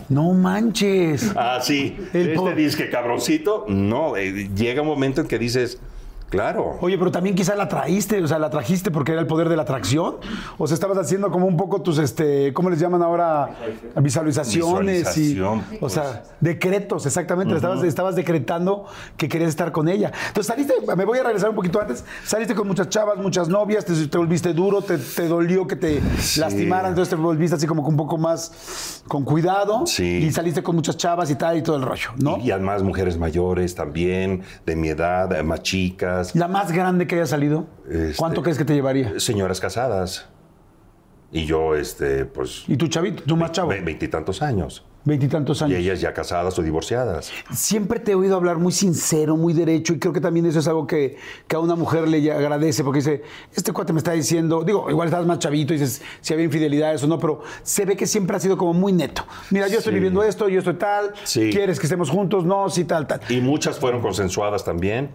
[0.08, 1.32] No manches.
[1.36, 1.96] Ah, sí.
[2.14, 4.16] El este disque cabroncito, no.
[4.16, 5.80] eh, llega un momento en que dices,
[6.28, 6.78] claro.
[6.80, 9.56] Oye, pero también quizá la traíste, o sea, la trajiste porque era el poder de
[9.56, 10.16] la atracción.
[10.56, 13.50] O sea, estabas haciendo como un poco tus, este, ¿cómo les llaman ahora?
[14.00, 15.92] Visualizaciones Visualización, y, o pues.
[15.92, 17.54] sea, decretos, exactamente.
[17.54, 20.12] estabas, estabas decretando que querías estar con ella.
[20.28, 22.04] Entonces saliste, me voy a regresar un poquito antes.
[22.24, 26.00] Saliste con muchas chavas, muchas novias, te, te volviste duro, te, te dolió que te
[26.36, 29.86] lastimaran, entonces te volviste así como que un poco más con cuidado.
[29.86, 30.24] Sí.
[30.24, 32.36] Y saliste con muchas chavas y tal y todo el rollo, ¿no?
[32.38, 37.06] Y, y además mujeres mayores también, de mi edad, eh, más chicas, La más grande
[37.06, 39.18] que haya salido, Este- ¿cuánto crees que te llevaría?
[39.20, 40.26] señoras casadas.
[41.30, 44.84] Y yo, este, pues, Y tu chavito, tú más chavo, ve- veintitantos años.
[45.04, 45.78] veintitantos Y años.
[45.78, 47.30] ellas ya casadas o divorciadas.
[47.52, 50.68] Siempre te he oído hablar muy sincero, muy derecho, y creo que también eso es
[50.68, 51.16] algo que,
[51.46, 53.22] que a una mujer le agradece, porque dice,
[53.54, 57.02] este cuate me está diciendo, digo, igual estás más chavito, y dices si había infidelidades
[57.04, 59.24] o no, pero se ve que siempre ha sido como muy neto.
[59.50, 61.50] Mira, yo estoy viviendo esto, yo estoy tal, Sí.
[61.52, 62.44] ¿quieres que estemos juntos?
[62.46, 63.20] No, sí, tal, tal.
[63.28, 65.10] Y muchas fueron consensuadas también.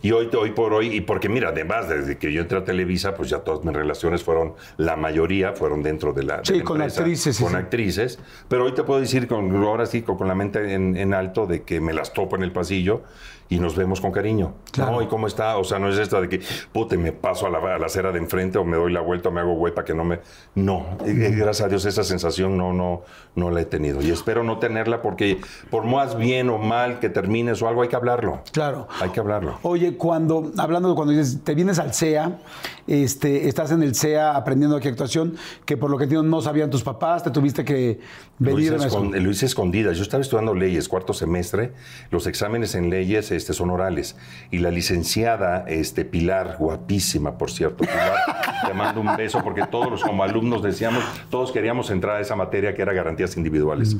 [0.00, 3.14] Y hoy, hoy por hoy, y porque mira, además, desde que yo entré a Televisa,
[3.14, 6.36] pues ya todas mis relaciones fueron, la mayoría fueron dentro de la.
[6.38, 7.56] de Sí, la con empresa, actrices, Con sí.
[7.56, 8.18] actrices.
[8.48, 11.46] Pero hoy te puedo decir, con, ahora sí, con, con la mente en, en alto,
[11.46, 13.02] de que me las topo en el pasillo
[13.50, 14.54] y nos vemos con cariño.
[14.72, 14.92] Claro.
[14.92, 15.02] ¿No?
[15.02, 15.56] ¿Y cómo está?
[15.56, 16.40] O sea, no es esto de que,
[16.70, 19.30] puta, me paso a la, a la acera de enfrente o me doy la vuelta
[19.30, 20.20] o me hago güey para que no me.
[20.54, 23.02] No, eh, eh, gracias a Dios esa sensación no, no,
[23.36, 24.02] no la he tenido.
[24.02, 25.40] Y espero no tenerla porque,
[25.70, 28.42] por más bien o mal que termines o algo, hay que hablarlo.
[28.52, 28.86] Claro.
[29.00, 29.58] Hay que hablarlo.
[29.62, 32.38] Oye, cuando, hablando de cuando dices, te vienes al CEA,
[32.86, 36.70] este, estás en el CEA aprendiendo aquí actuación, que por lo que entiendo no sabían
[36.70, 38.00] tus papás, te tuviste que
[38.38, 39.96] Lo venir hice, a escon- lo hice escondidas.
[39.96, 41.72] Yo estaba estudiando leyes, cuarto semestre.
[42.10, 44.16] Los exámenes en leyes este, son orales.
[44.50, 48.16] Y la licenciada este, Pilar, guapísima, por cierto, Pilar,
[48.66, 52.36] te mando un beso porque todos los como alumnos decíamos, todos queríamos entrar a esa
[52.36, 53.96] materia que era garantías individuales.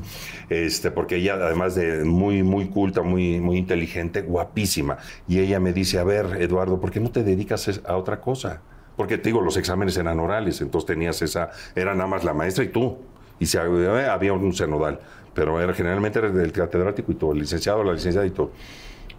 [0.48, 4.96] Este, porque ella, además de muy, muy culta, muy, muy inteligente, guapísima.
[5.28, 8.60] Y ella me dice, a ver, Eduardo, ¿por qué no te dedicas a otra cosa?
[8.96, 12.64] Porque te digo, los exámenes eran orales, entonces tenías esa, era nada más la maestra
[12.64, 12.98] y tú.
[13.38, 14.98] Y si había, había un cenodal,
[15.34, 18.50] pero era, generalmente era del catedrático y todo, el licenciado, la licenciada y todo.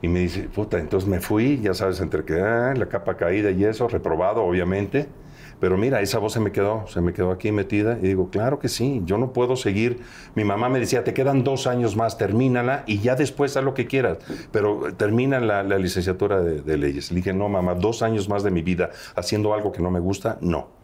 [0.01, 3.51] Y me dice, puta, entonces me fui, ya sabes, entre que ah, la capa caída
[3.51, 5.07] y eso, reprobado, obviamente.
[5.60, 7.97] Pero mira, esa voz se me quedó, se me quedó aquí metida.
[8.01, 9.99] Y digo, claro que sí, yo no puedo seguir.
[10.36, 13.74] Mi mamá me decía, te quedan dos años más, termínala y ya después haz lo
[13.74, 14.20] que quieras.
[14.51, 17.12] Pero termina la, la licenciatura de, de leyes.
[17.12, 19.99] Le dije, no, mamá, dos años más de mi vida haciendo algo que no me
[19.99, 20.78] gusta, no.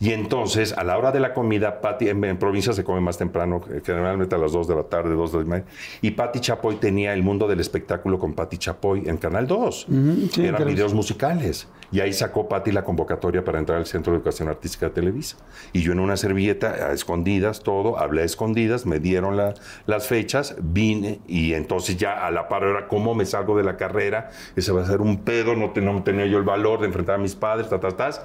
[0.00, 3.16] Y entonces, a la hora de la comida, Pati, en, en provincia se come más
[3.16, 5.68] temprano, eh, generalmente a las 2 de la tarde, 2 de la mañana.
[6.02, 9.86] Y Pati Chapoy tenía el mundo del espectáculo con Pati Chapoy en Canal 2.
[10.32, 10.64] sí, Eran claro.
[10.66, 11.68] videos musicales.
[11.92, 15.36] Y ahí sacó Pati la convocatoria para entrar al Centro de Educación Artística de Televisa.
[15.72, 19.54] Y yo en una servilleta, a escondidas, todo, hablé a escondidas, me dieron la-
[19.86, 23.76] las fechas, vine y entonces ya a la par era cómo me salgo de la
[23.76, 24.30] carrera.
[24.56, 27.14] Ese va a ser un pedo, no, te- no tenía yo el valor de enfrentar
[27.14, 28.20] a mis padres, ta, ta, tas.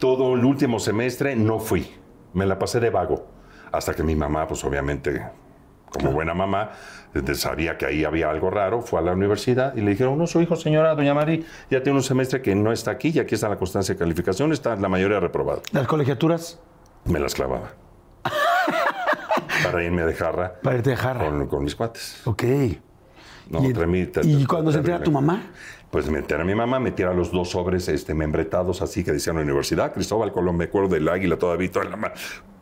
[0.00, 1.88] Todo el último semestre no fui.
[2.32, 3.26] Me la pasé de vago.
[3.70, 5.22] Hasta que mi mamá, pues obviamente,
[5.92, 6.70] como buena mamá,
[7.34, 10.40] sabía que ahí había algo raro, fue a la universidad y le dijeron, no, su
[10.40, 13.48] hijo, señora Doña Mari, ya tiene un semestre que no está aquí y aquí está
[13.48, 15.60] la constancia de calificación, está la mayoría reprobada.
[15.72, 16.58] ¿Las colegiaturas?
[17.04, 17.72] Me las clavaba.
[19.64, 21.26] Para irme de jarra Para irte de jarra.
[21.26, 22.22] con, con mis cuates.
[22.24, 22.42] Ok.
[23.50, 25.50] No, ¿Y, tremita- y cuando se entera tu mamá?
[25.90, 29.36] Pues me entera mi mamá, me tira los dos sobres este, membretados así que decían
[29.36, 32.12] la universidad, Cristóbal Colón, me acuerdo del águila todavía, toda la ma-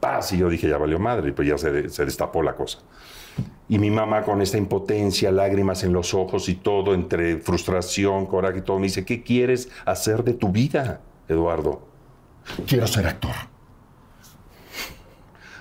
[0.00, 0.32] paz.
[0.32, 2.78] Y yo dije, ya valió madre, y pues ya se, se destapó la cosa.
[3.68, 8.60] Y mi mamá con esta impotencia, lágrimas en los ojos y todo, entre frustración, coraje
[8.60, 11.86] y todo, me dice, ¿qué quieres hacer de tu vida, Eduardo?
[12.66, 13.34] Quiero ser actor.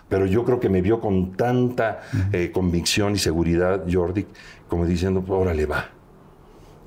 [0.08, 2.00] Pero yo creo que me vio con tanta
[2.32, 4.26] eh, convicción y seguridad, Jordi,
[4.70, 5.90] como diciendo, órale, va.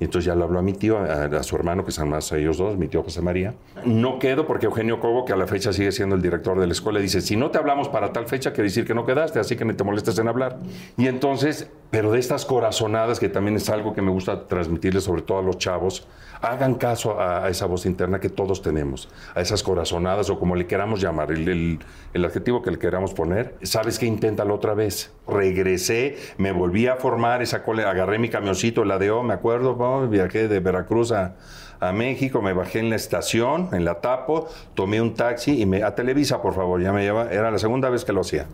[0.01, 2.57] Y entonces ya le habló a mi tío, a, su hermano, que son más ellos
[2.57, 3.53] dos, mi tío José María.
[3.85, 6.73] No quedo porque Eugenio Cobo, que a la fecha sigue siendo el director de la
[6.73, 9.55] escuela, dice, si no te hablamos para tal fecha, quiere decir que no quedaste, así
[9.55, 10.57] que ni te molestes en hablar.
[10.97, 15.21] Y entonces, pero de estas corazonadas, que también es algo que me gusta transmitirles sobre
[15.21, 16.07] todo a los chavos,
[16.41, 20.67] hagan caso a, esa voz interna que todos tenemos, a esas corazonadas o como le
[20.67, 21.47] queramos llamar, el,
[22.13, 23.55] el- adjetivo que le queramos poner.
[23.63, 24.05] ¿Sabes qué?
[24.05, 25.11] Inténtalo otra vez.
[25.27, 29.75] Regresé, me volví a formar, esa cole, agarré mi camioncito, la de O, me acuerdo,
[29.77, 30.07] ¿no?
[30.07, 31.35] viajé de Veracruz a,
[31.81, 35.81] a México, me bajé en la estación, en la Tapo, tomé un taxi y me
[35.81, 38.45] a Televisa, por favor, ya me lleva, era la segunda vez que lo hacía.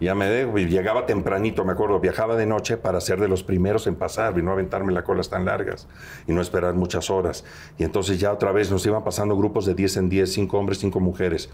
[0.00, 3.44] Ya me dejo, y llegaba tempranito, me acuerdo, viajaba de noche para ser de los
[3.44, 5.86] primeros en pasar y no aventarme las colas tan largas
[6.26, 7.44] y no esperar muchas horas.
[7.78, 10.78] Y entonces ya otra vez nos iban pasando grupos de 10 en 10, 5 hombres,
[10.80, 11.50] 5 mujeres.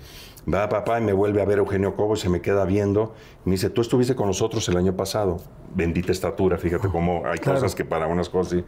[0.50, 3.14] Va papá y me vuelve a ver Eugenio Cobo y se me queda viendo
[3.44, 5.42] y me dice, tú estuviste con nosotros el año pasado.
[5.74, 7.58] Bendita estatura, fíjate cómo hay Claro.
[7.60, 8.64] cosas que para unas cosas sí.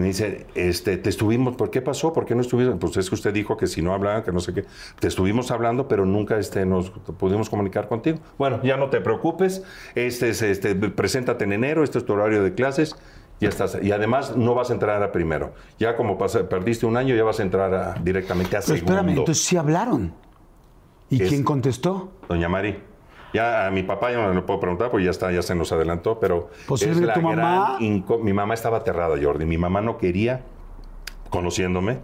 [0.00, 2.14] Y me dice, este, te estuvimos, ¿por qué pasó?
[2.14, 2.74] ¿Por qué no estuviste?
[2.76, 4.64] Pues es que usted dijo que si no hablaban, que no sé qué.
[4.98, 8.18] Te estuvimos hablando, pero nunca este, nos pudimos comunicar contigo.
[8.38, 9.62] Bueno, ya no te preocupes,
[9.94, 12.96] este, es, este, preséntate en enero, este es tu horario de clases,
[13.40, 13.76] ya estás.
[13.82, 15.52] Y además no vas a entrar a primero.
[15.78, 18.92] Ya como pasa- perdiste un año, ya vas a entrar a- directamente a Pero segundo.
[18.94, 20.14] espérame, entonces sí hablaron.
[21.10, 22.12] ¿Y quién contestó?
[22.26, 22.78] Doña Mari.
[23.32, 25.70] Ya a mi papá ya no le puedo preguntar porque ya está, ya se nos
[25.72, 29.44] adelantó, pero Posible, la tu mamá- gran mi mamá estaba aterrada, Jordi.
[29.46, 30.42] Mi mamá no quería,
[31.30, 31.98] conociéndome,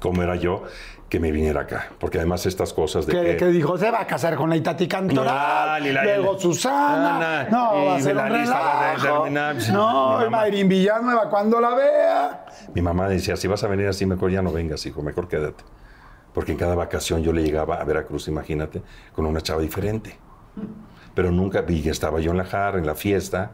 [0.00, 0.62] como era yo,
[1.08, 1.88] que me viniera acá.
[1.98, 3.46] Porque además estas cosas de Que, que...
[3.46, 7.84] dijo, se va a casar con la Itati Cantoral, ni la- luego Susana, Ana, no,
[7.86, 9.22] va a ser un relajo.
[9.22, 9.56] terminar.
[9.72, 10.30] No, mamá.
[10.30, 12.46] Mayrin Villanueva cuando la vea.
[12.74, 15.62] Mi mamá decía, si vas a venir así, mejor ya no vengas, hijo, mejor quédate.
[16.34, 18.82] Porque en cada vacación yo le llegaba a Veracruz, imagínate,
[19.14, 20.16] con una chava diferente.
[21.14, 23.50] Pero nunca vi que estaba yo en la jarra, en la fiesta.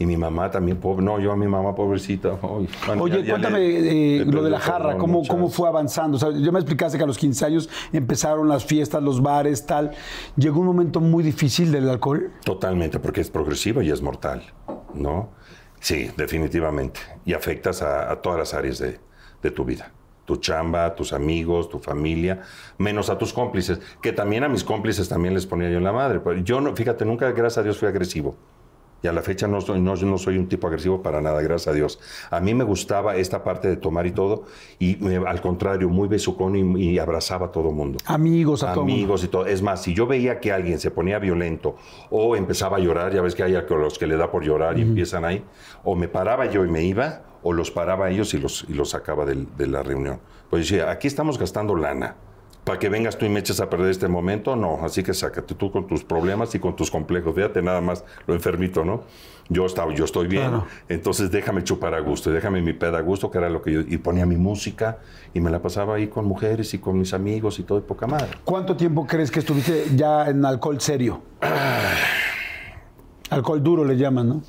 [0.00, 1.04] Y mi mamá también, pobre.
[1.04, 2.30] No, yo a mi mamá, pobrecita.
[2.40, 5.34] bueno, Oye, ya- ya cuéntame le- eh, le lo de la jarra, ¿cómo, muchas.
[5.34, 6.16] cómo fue avanzando.
[6.16, 9.66] O sea, ya me explicaste que a los 15 años empezaron las fiestas, los bares,
[9.66, 9.90] tal.
[10.36, 12.30] Llegó un momento muy difícil del alcohol.
[12.44, 14.44] Totalmente, porque es progresivo y es mortal,
[14.94, 15.30] ¿no?
[15.80, 17.00] Sí, definitivamente.
[17.24, 19.00] Y afectas a, a todas las áreas de,
[19.42, 19.90] de tu vida.
[20.28, 22.42] Tu chamba, tus amigos, tu familia,
[22.76, 25.92] menos a tus cómplices, que también a mis cómplices también les ponía yo en la
[25.92, 26.20] madre.
[26.20, 28.36] Pero yo, no, fíjate, nunca, gracias a Dios, fui agresivo.
[29.02, 31.68] Y a la fecha no soy, no, no soy un tipo agresivo para nada, gracias
[31.68, 31.98] a Dios.
[32.30, 34.44] A mí me gustaba esta parte de tomar y todo,
[34.78, 38.84] y me- al contrario, muy besucón y, y abrazaba a todo mundo Amigos, a todo
[38.84, 38.92] mundo.
[38.92, 39.46] amigos y todo.
[39.46, 41.76] Es más, si yo veía que alguien se ponía violento
[42.10, 44.78] o empezaba a llorar, ya ves que hay a los que le da por llorar
[44.78, 45.42] y empiezan ahí,
[45.84, 48.90] o me paraba yo y me iba, o los paraba ellos y los, y los
[48.90, 50.20] sacaba de la reunión.
[50.50, 52.16] Pues decía, aquí estamos gastando lana.
[52.64, 54.80] Para que vengas tú y me eches a perder este momento, no.
[54.84, 57.34] Así que sácate tú con tus problemas y con tus complejos.
[57.34, 59.04] Fíjate nada más lo enfermito, ¿no?
[59.48, 60.66] Yo, estaba, yo estoy bien, Claro.
[60.90, 63.80] entonces déjame chupar a gusto, déjame mi peda a gusto, que era lo que yo...
[63.80, 64.98] Y ponía mi música
[65.32, 68.06] y me la pasaba ahí con mujeres y con mis amigos y todo de poca
[68.06, 68.28] madre.
[68.44, 71.22] ¿Cuánto tiempo crees que estuviste ya en alcohol serio?
[73.30, 74.42] Alcohol duro le llaman, ¿no?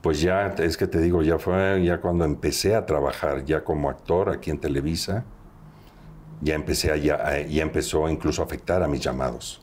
[0.00, 3.90] Pues ya, es que te digo, ya fue ya cuando empecé a trabajar ya como
[3.90, 5.24] actor aquí en Televisa,
[6.40, 9.62] ya empecé a, ya, ya empezó incluso a afectar a mis llamados,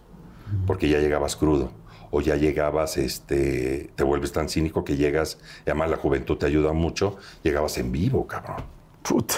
[0.66, 1.72] porque ya llegabas crudo
[2.12, 6.46] o ya llegabas, este, te vuelves tan cínico que llegas, y además la juventud te
[6.46, 8.66] ayuda mucho, llegabas en vivo, cabrón.
[9.02, 9.36] Puta.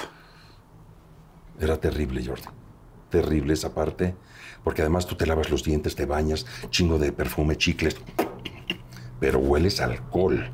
[1.59, 2.47] Era terrible, Jordi.
[3.11, 4.15] Terrible esa parte,
[4.63, 7.95] porque además tú te lavas los dientes, te bañas, chingo de perfume, chicles,
[9.19, 10.51] pero hueles alcohol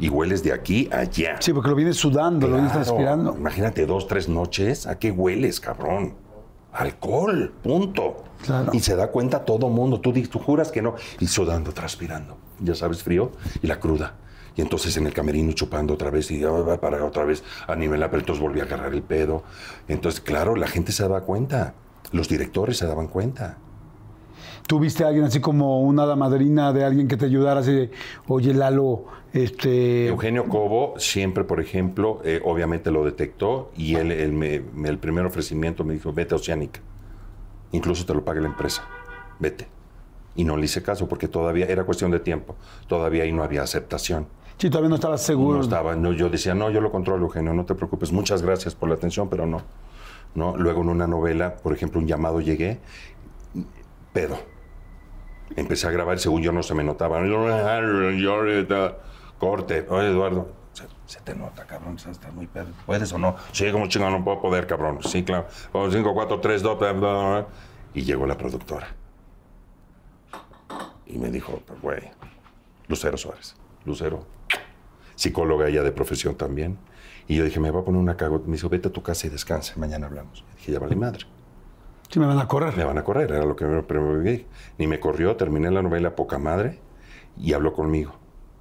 [0.00, 1.36] y hueles de aquí a allá.
[1.40, 3.36] Sí, porque lo vienes sudando, lo vienes transpirando.
[3.36, 4.86] Imagínate dos, tres noches.
[4.86, 6.14] ¿A qué hueles, cabrón?
[6.72, 8.24] Alcohol, punto.
[8.44, 8.70] Claro.
[8.72, 10.00] Y se da cuenta todo mundo.
[10.00, 10.94] Tú, tú juras que no.
[11.20, 12.38] Y sudando, transpirando.
[12.60, 13.30] Ya sabes, frío.
[13.62, 14.14] Y la cruda.
[14.56, 16.42] Y entonces en el camerino chupando otra vez y
[16.80, 19.44] para otra vez a nivelar, pero entonces volví a agarrar el pedo.
[19.86, 21.74] Entonces, claro, la gente se daba cuenta.
[22.10, 23.58] Los directores se daban cuenta.
[24.70, 27.72] ¿Tú viste a alguien así como una hada madrina de alguien que te ayudara así
[27.72, 27.90] de,
[28.28, 30.06] oye, Lalo, este...
[30.06, 34.98] Eugenio Cobo siempre, por ejemplo, eh, obviamente lo detectó y él, él me- me- el
[34.98, 36.78] primer ofrecimiento me dijo, vete a Oceánica.
[37.72, 38.84] Incluso te lo paga la empresa.
[39.40, 39.66] Vete.
[40.36, 42.54] Y no le hice caso porque todavía era cuestión de tiempo.
[42.86, 44.28] Todavía ahí no había aceptación.
[44.56, 45.56] Sí, todavía no estabas seguro.
[45.58, 48.12] No estaba, no, yo decía, no, yo lo controlo, Eugenio, no te preocupes.
[48.12, 49.62] Muchas gracias por la atención, pero no.
[50.36, 50.56] no.
[50.56, 52.78] Luego en una novela, por ejemplo, un llamado llegué,
[54.12, 54.38] pedo.
[55.56, 57.20] Empecé a grabar, según yo no se me notaba.
[59.38, 59.86] Corte.
[59.88, 62.66] Oye, Eduardo, se, se te nota, cabrón, estás muy pedo.
[62.84, 63.36] ¿Puedes o no?
[63.52, 64.98] Sí, como chingado, no puedo poder, cabrón.
[65.02, 65.46] Sí, claro.
[65.72, 67.46] 5, 4, 3, 2, bla, bla, bla.
[67.94, 68.88] Y llegó la productora.
[71.06, 72.02] Y me dijo, güey,
[72.86, 73.56] Lucero Suárez.
[73.86, 74.26] Lucero,
[75.14, 76.78] psicóloga ella de profesión también.
[77.26, 78.46] Y yo dije, me voy a poner una cagota.
[78.46, 80.44] Me dijo, vete a tu casa y descanse, mañana hablamos.
[80.52, 81.24] Y dije, ya vale madre.
[82.10, 82.76] Sí, me van a correr.
[82.76, 84.46] Me van a correr, era lo que me pregunté.
[84.78, 86.80] Ni me corrió, terminé la novela poca madre
[87.38, 88.14] y habló conmigo.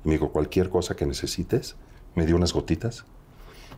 [0.06, 1.76] Y me dijo, cualquier cosa que necesites,
[2.14, 3.06] me dio unas gotitas,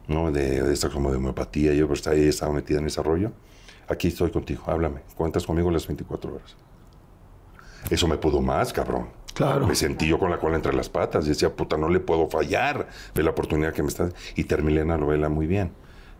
[0.07, 0.31] ¿no?
[0.31, 1.73] De, de esta como de homeopatía.
[1.73, 3.31] Yo pues, ahí estaba metida en ese rollo.
[3.87, 5.03] Aquí estoy contigo, háblame.
[5.15, 6.55] Cuentas conmigo las 24 horas.
[7.89, 9.07] Eso me pudo más, cabrón.
[9.33, 9.67] Claro.
[9.67, 11.25] Me sentí yo con la cola entre las patas.
[11.25, 12.87] Y decía, puta, no le puedo fallar.
[13.15, 14.09] Ve la oportunidad que me está...
[14.35, 15.71] Y terminé la novela muy bien.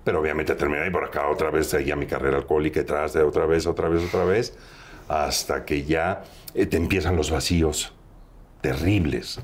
[0.04, 3.22] Pero obviamente terminé y por acá otra vez seguía mi carrera alcohólica y tras de
[3.24, 4.58] otra vez, otra vez, otra vez.
[5.08, 6.24] Hasta que ya
[6.54, 7.94] eh, te empiezan los vacíos.
[8.62, 9.42] Terribles.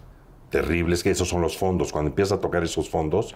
[0.49, 1.91] Terribles, que esos son los fondos.
[1.91, 3.35] Cuando empiezas a tocar esos fondos,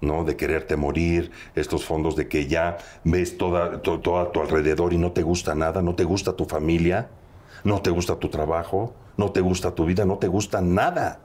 [0.00, 0.24] ¿no?
[0.24, 4.92] De quererte morir, estos fondos de que ya ves toda, to- todo a tu alrededor
[4.92, 7.08] y no te gusta nada, no te gusta tu familia,
[7.64, 11.20] no te gusta tu trabajo, no te gusta tu vida, no te gusta nada.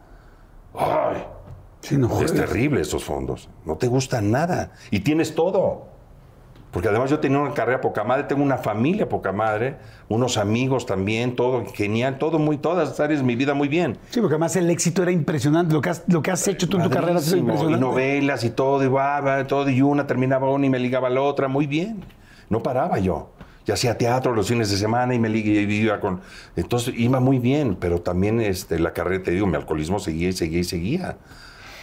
[0.74, 1.24] Ay,
[1.82, 3.50] Sí, no es terrible esos fondos.
[3.66, 4.72] No te gusta nada.
[4.92, 5.92] Y tienes todo.
[6.72, 9.76] Porque además yo tenía una carrera poca madre, tengo una familia poca madre,
[10.08, 13.98] unos amigos también, todo genial, todo muy, todas las áreas de mi vida muy bien.
[14.10, 15.74] Sí, porque además el éxito era impresionante.
[15.74, 17.56] Lo que has, lo que has hecho tú en tu carrera ha sido Padrísimo, Y
[17.56, 17.86] impresionante.
[17.86, 21.50] novelas y todo, y va, todo, y una terminaba una y me ligaba la otra,
[21.50, 22.06] muy bien.
[22.50, 23.32] No paraba yo.
[23.66, 26.22] Ya hacía teatro los fines de semana y me iba con.
[26.56, 30.34] Entonces iba muy bien, pero también este, la carrera, te digo, mi alcoholismo seguía y
[30.34, 31.18] seguía y seguía.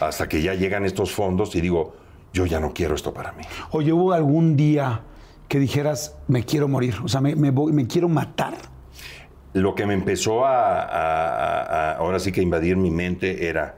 [0.01, 1.95] Hasta que ya llegan estos fondos y digo,
[2.33, 3.43] yo ya no quiero esto para mí.
[3.73, 5.03] Oye, ¿hubo algún día
[5.49, 6.95] que dijeras, me quiero morir?
[7.03, 8.55] O sea, me, me quiero matar.
[9.55, 13.77] Lo que me empezó a- a- ahora sí que invadir mi mente era,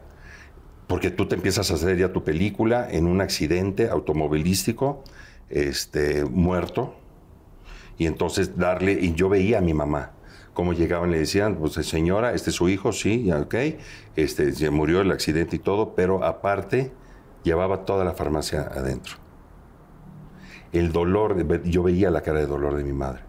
[0.88, 5.04] porque tú te empiezas a hacer ya tu película en un accidente automovilístico,
[5.48, 6.96] este, muerto,
[7.96, 10.10] y entonces darle, y yo veía a mi mamá,
[10.55, 13.55] cómo llegaban, le decían, pues señora, este es su hijo, sí, ya, ok,
[14.16, 16.92] este, murió el accidente y todo, pero aparte
[17.44, 19.14] llevaba toda la farmacia adentro.
[20.72, 23.22] El dolor, yo veía la cara de dolor de mi madre.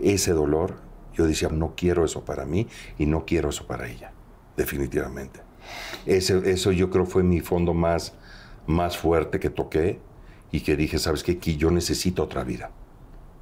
[0.00, 0.76] Ese dolor,
[1.14, 2.66] yo decía, no quiero eso para mí
[2.98, 4.12] y no quiero eso para ella,
[4.56, 5.40] definitivamente.
[6.06, 8.14] Ese- eso yo creo fue mi fondo más,
[8.66, 10.00] más fuerte que toqué
[10.50, 11.38] y que dije, ¿sabes qué?
[11.38, 12.70] Que yo necesito otra vida.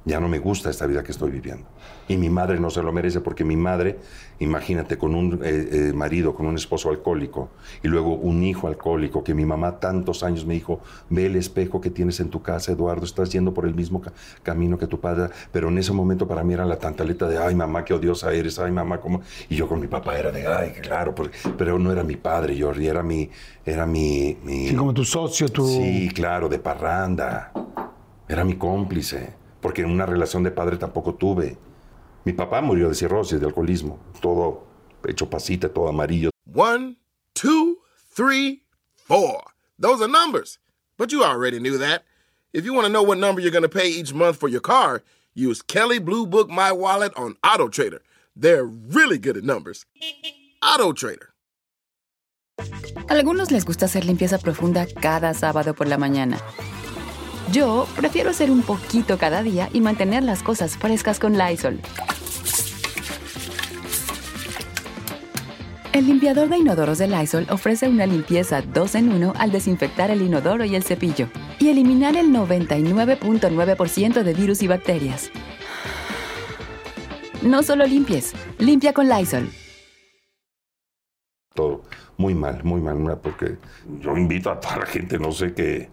[0.05, 1.65] Ya no me gusta esta vida que estoy viviendo.
[2.09, 3.99] Y mi madre no se lo merece porque mi madre,
[4.39, 7.49] imagínate, con un eh, eh, marido, con un esposo alcohólico
[7.81, 11.79] y luego un hijo alcohólico, que mi mamá tantos años me dijo, ve el espejo
[11.79, 14.11] que tienes en tu casa, Eduardo, estás yendo por el mismo ca-
[14.43, 15.29] camino que tu padre.
[15.53, 18.59] Pero en ese momento para mí era la tantaleta de, ay mamá, qué odiosa eres,
[18.59, 19.21] ay mamá, ¿cómo?
[19.47, 22.59] Y yo con mi papá era de, ay, claro, porque- pero no era mi padre,
[22.61, 23.29] Jordi, era mi,
[23.65, 24.37] era mi...
[24.43, 25.65] mi Sí, como tu socio, tu...
[25.65, 27.53] Sí, claro, de parranda.
[28.27, 31.57] Era mi cómplice, porque en una relación de padre tampoco tuve.
[32.25, 34.67] Mi papá murió de cirrosis, de alcoholismo, todo
[35.07, 36.29] hecho pasita, todo amarillo.
[36.53, 36.97] One,
[37.33, 37.77] two,
[38.13, 39.41] three, four.
[39.79, 40.59] Those are numbers.
[40.97, 42.03] But you already knew that.
[42.51, 44.61] If you want to know what number you're going to pay each month for your
[44.61, 45.01] car,
[45.33, 48.01] use Kelly Blue Book My Wallet on Auto Trader.
[48.35, 49.85] They're really good at numbers.
[50.61, 51.29] Auto Trader.
[53.09, 56.37] A algunos les gusta hacer limpieza profunda cada sábado por la mañana.
[57.51, 61.79] Yo prefiero hacer un poquito cada día y mantener las cosas frescas con Lysol.
[65.93, 70.23] El limpiador de inodoros de Lysol ofrece una limpieza 2 en 1 al desinfectar el
[70.23, 71.29] inodoro y el cepillo
[71.59, 75.29] y eliminar el 99.9% de virus y bacterias.
[77.43, 79.49] No solo limpies, limpia con Lysol.
[81.53, 81.83] Todo
[82.17, 83.57] muy mal, muy mal, porque
[83.99, 85.89] yo invito a toda la gente, no sé, que,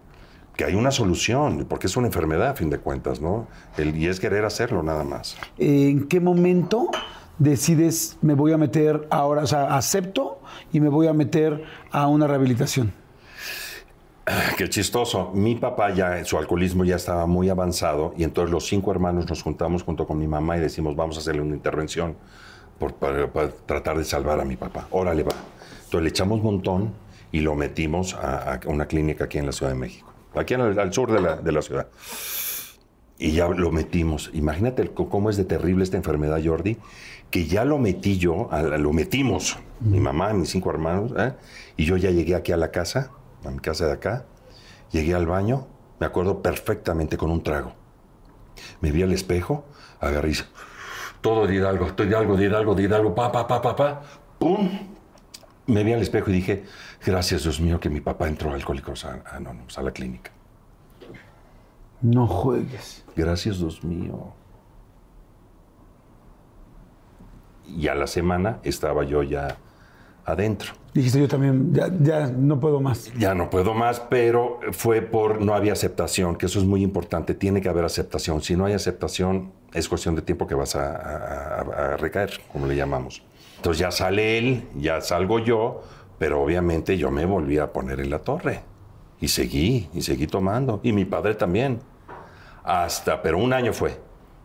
[0.61, 3.47] que hay una solución, porque es una enfermedad a fin de cuentas, ¿no?
[3.77, 5.35] El, y es querer hacerlo nada más.
[5.57, 6.91] ¿En qué momento
[7.39, 10.39] decides, me voy a meter ahora, o sea, acepto
[10.71, 12.93] y me voy a meter a una rehabilitación?
[14.55, 15.31] Qué chistoso.
[15.33, 19.41] Mi papá ya, su alcoholismo ya estaba muy avanzado y entonces los cinco hermanos nos
[19.41, 22.15] juntamos junto con mi mamá y decimos, vamos a hacerle una intervención
[22.77, 24.85] por- para, para tratar de salvar a mi papá.
[24.91, 25.33] Órale, va.
[25.85, 26.93] Entonces le echamos un montón
[27.31, 30.93] y lo metimos a, a una clínica aquí en la Ciudad de México, aquí al
[30.93, 31.87] sur de la, de la ciudad.
[33.17, 34.31] Y ya lo metimos.
[34.33, 36.77] Imagínate el- cómo es de terrible esta enfermedad, Jordi,
[37.29, 41.33] que ya lo metí yo, a- lo metimos, mi mamá, mis cinco hermanos, ¿eh?
[41.77, 43.11] y yo ya llegué aquí a la casa,
[43.45, 44.25] a mi casa de acá,
[44.91, 45.67] llegué al baño,
[45.99, 47.73] me acuerdo perfectamente con un trago.
[48.81, 49.65] Me vi al espejo,
[49.99, 50.33] agarré
[51.21, 54.01] todo de Hidalgo, estoy de algo, de Hidalgo, de Hidalgo, pa, pa, pa, pa, pa,
[54.39, 54.67] pum.
[55.67, 56.63] Me vi al espejo y dije,
[57.05, 60.31] gracias Dios mío que mi papá entró a Alcohólicos An- Anónimos, a la clínica.
[62.01, 63.03] No juegues.
[63.15, 64.33] Gracias, Dios mío.
[67.67, 69.57] Y a la semana estaba yo ya
[70.25, 70.73] adentro.
[70.93, 73.13] Dijiste yo también, ya, ya no puedo más.
[73.17, 77.33] Ya no puedo más, pero fue por no había aceptación, que eso es muy importante.
[77.33, 78.41] Tiene que haber aceptación.
[78.41, 82.67] Si no hay aceptación, es cuestión de tiempo que vas a, a- a recaer, como
[82.67, 83.23] le llamamos.
[83.57, 85.83] Entonces ya sale él, ya salgo yo,
[86.21, 88.61] pero obviamente yo me volví a poner en la torre.
[89.19, 90.79] Y seguí, y seguí tomando.
[90.83, 91.79] Y mi padre también.
[92.63, 93.99] Hasta, pero un año fue.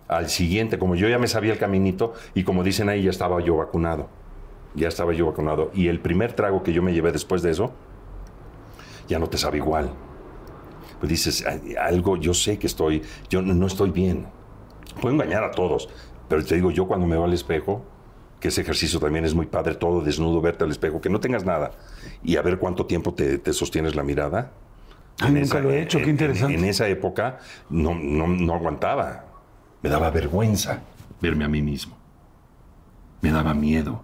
[0.08, 3.42] Al siguiente, como yo ya me sabía el caminito, y como dicen ahí, ya estaba
[3.42, 4.08] yo vacunado.
[4.74, 5.70] Ya estaba yo vacunado.
[5.74, 7.72] Y el primer trago que yo me llevé después de eso,
[9.06, 9.90] ya no te sabe igual.
[10.98, 14.28] Pues dices, "Ay, algo, yo sé que estoy, yo no estoy bien.
[15.02, 15.90] Puedo engañar a todos,
[16.26, 17.82] pero te digo, yo cuando me veo al espejo,
[18.40, 21.44] que ese ejercicio también es muy padre, todo desnudo, verte al espejo, que no tengas
[21.44, 21.72] nada
[22.22, 24.52] y a ver cuánto tiempo te, te sostienes la mirada.
[25.20, 26.54] Ay, nunca lo he hecho, qué en- interesante.
[26.54, 27.38] En, esa época
[27.70, 29.24] no, no, no aguantaba.
[29.82, 30.80] Me daba vergüenza
[31.20, 31.96] verme a mí mismo.
[33.22, 34.02] Me daba miedo.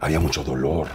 [0.00, 0.88] Había mucho dolor.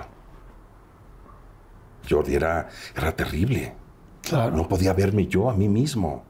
[2.09, 3.73] Jordi era, era terrible.
[4.21, 4.55] Claro.
[4.55, 6.23] No podía verme yo a mí mismo.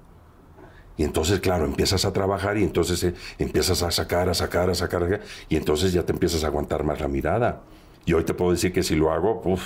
[0.98, 4.76] Y entonces, claro, empiezas a trabajar y entonces eh, empiezas a sacar, a sacar, a
[4.76, 7.62] sacar, y entonces ya te empiezas a aguantar más la mirada.
[8.06, 9.62] Y hoy te puedo decir que si lo hago, uff,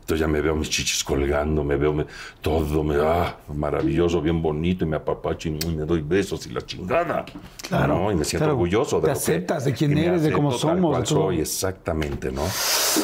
[0.00, 2.04] entonces ya me veo mis chichis colgando, me veo me-
[2.42, 6.60] todo, me ah, maravilloso, bien bonito, y me apapacho y me doy besos y la
[6.60, 7.24] chingada.
[7.66, 8.12] Claro, ¿no?
[8.12, 8.52] Y me siento claro.
[8.52, 11.24] orgulloso de Te lo que- aceptas de quién que eres, de cómo somos, de todo.
[11.28, 12.42] soy, exactamente, ¿no?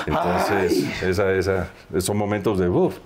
[0.06, 2.96] Entonces, esa, esa, esos momentos de uff.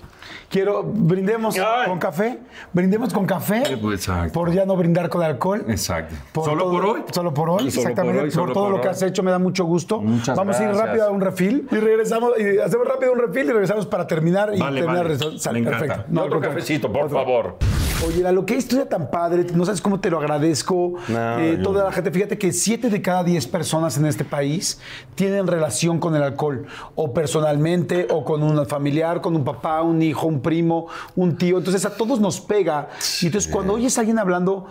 [0.55, 1.89] Quiero, brindemos Ay.
[1.89, 2.39] con café,
[2.73, 4.33] brindemos con café, pues, exacto.
[4.33, 5.65] por ya no brindar con alcohol.
[5.67, 6.15] Exacto.
[6.31, 7.03] Por ¿Solo todo- por hoy?
[7.11, 8.21] Solo por hoy, Solo por exactamente.
[8.23, 10.01] hoy, Por, todo por lo que has hecho, me da mucho gusto.
[10.01, 10.87] Muchas Vamos a ir gracias.
[10.87, 12.31] rápido a un refil y regresamos.
[12.39, 15.09] Y hacemos rápido un refil y regresamos para terminar y Vale, terminar.
[15.09, 15.39] vale.
[15.41, 15.87] Sale, Me encanta.
[15.87, 16.13] perfecto.
[16.15, 17.19] Y al otro cafecito, por Otro.
[17.19, 17.57] favor.
[18.03, 19.47] Oye, Lalo, qué historia tan padre.
[19.55, 20.95] No sabes cómo te lo agradezco.
[21.09, 24.79] No, Eh, toda la gente, fíjate que 7 de cada 10 personas en este país
[25.15, 26.67] tienen relación con el alcohol.
[26.97, 31.57] O personalmente, o con un familiar, con un papá, un hijo, un primo, un tío.
[31.57, 32.89] Entonces a todos nos pega.
[33.23, 34.67] Y entonces cuando oyes a alguien hablando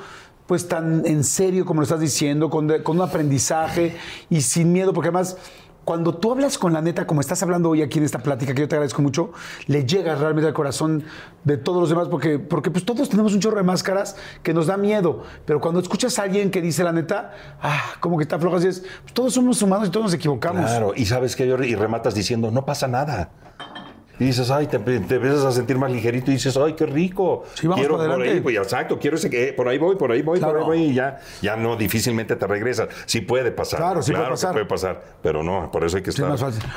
[0.45, 3.95] pues tan en serio como lo estás diciendo, con un aprendizaje
[4.30, 5.38] y sin miedo, porque además
[5.86, 8.61] cuando tú hablas con la neta, como estás hablando hoy aquí en esta plática, que
[8.61, 9.31] yo te agradezco mucho,
[9.67, 11.03] le llegas realmente al corazón
[11.43, 14.67] de todos los demás, porque, porque pues todos tenemos un chorro de máscaras que nos
[14.67, 18.36] da miedo, pero cuando escuchas a alguien que dice la neta, ah, como que te
[18.36, 20.65] aflojas y dices, pues todos somos humanos y todos nos equivocamos.
[20.65, 23.31] Claro, y sabes que y rematas diciendo, no pasa nada.
[24.20, 27.43] Y dices, ay, te, te empiezas a sentir más ligerito y dices, ay, qué rico.
[27.55, 28.30] Sí, vamos quiero por adelante.
[28.32, 30.53] ahí, pues, exacto, quiero ese que por ahí voy, por ahí voy, Claro.
[30.66, 32.89] por ahí voy y ya, ya no difícilmente te regresas.
[33.07, 33.80] Sí puede pasar.
[33.80, 34.51] Claro, sí puede pasar.
[34.53, 36.36] puede pasar, pero no, por eso hay que estar.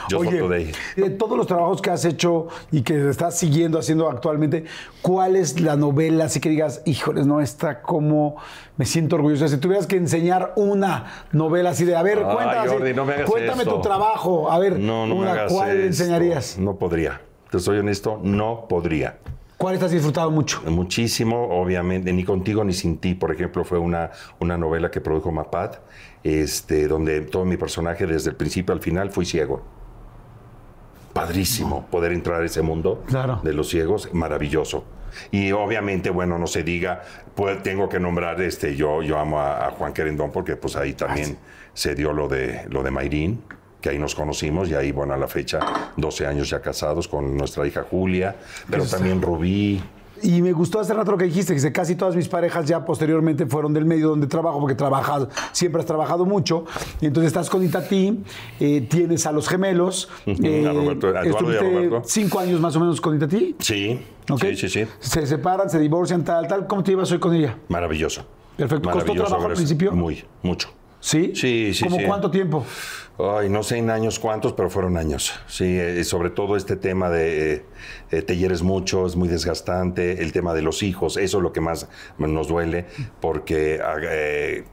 [0.09, 0.73] Yo Oye, solto de ahí.
[0.97, 4.65] de todos los trabajos que has hecho y que estás siguiendo haciendo actualmente,
[5.03, 8.37] ¿cuál es la novela así que digas, híjoles, no, está como
[8.79, 9.47] me siento orgulloso?
[9.47, 13.31] Si tuvieras que enseñar una novela así de, a ver, cuéntame, Jordi, no me hagas
[13.31, 13.75] cuéntame esto.
[13.77, 15.87] tu trabajo, a ver, No, no me una, hagas ¿cuál esto.
[15.87, 16.59] enseñarías?
[16.59, 17.21] No podría.
[17.51, 19.19] Te soy honesto, no podría.
[19.57, 20.61] ¿Cuál estás disfrutado mucho?
[20.67, 25.33] Muchísimo, obviamente, ni contigo ni sin ti, por ejemplo, fue una, una novela que produjo
[25.33, 25.77] Mapat,
[26.23, 29.63] este, donde todo mi personaje desde el principio al final fui ciego.
[31.15, 33.41] Padrísimo poder entrar a ese mundo Claro.
[33.43, 34.85] de los ciegos, maravilloso.
[35.31, 37.03] Y obviamente, bueno, no se diga,
[37.35, 40.93] pues tengo que nombrar, este, yo, yo amo a, a Juan Querendón porque pues ahí
[40.93, 41.39] también
[41.73, 43.43] se dio lo de, lo de Mayrín,
[43.81, 45.61] que ahí nos conocimos y ahí, bueno, a la fecha,
[45.97, 48.35] 12 años ya casados con nuestra hija Julia,
[48.69, 49.81] pero Eso está- también Rubí,
[50.23, 53.45] Y me gustó hace rato lo que dijiste, que casi todas mis parejas ya posteriormente
[53.45, 56.65] fueron del medio donde trabajo, porque trabajas, siempre has trabajado mucho.
[57.03, 58.25] Y entonces estás con Itatí,
[58.59, 60.09] eh, tienes a los gemelos.
[60.25, 62.03] eh, a Roberto, a Eduardo y a Roberto.
[62.07, 63.57] cinco años más o menos con Itatí.
[63.59, 64.01] Sí,
[64.41, 64.87] sí, sí, sí.
[65.01, 66.67] Se separan, se divorcian, tal, tal.
[66.67, 67.55] ¿Cómo te llevas hoy con ella?
[67.69, 68.25] Maravilloso.
[68.57, 68.85] Perfecto.
[68.89, 69.93] ¿Costó Maravilloso, trabajo al principio?
[69.93, 70.71] Muy, mucho.
[71.07, 71.31] ¿Sí?
[71.37, 72.05] Sí, sí, ¿Cómo sí.
[72.05, 72.65] cuánto tiempo?
[73.17, 75.33] Ay, no sé en años cuántos, pero fueron años.
[75.47, 77.65] Sí, eh, sobre todo este tema de
[78.11, 80.21] eh, te hieres mucho, es muy desgastante.
[80.21, 81.89] El tema de los hijos, eso es lo que más
[82.19, 82.87] nos duele,
[83.21, 84.65] porque ah, eh,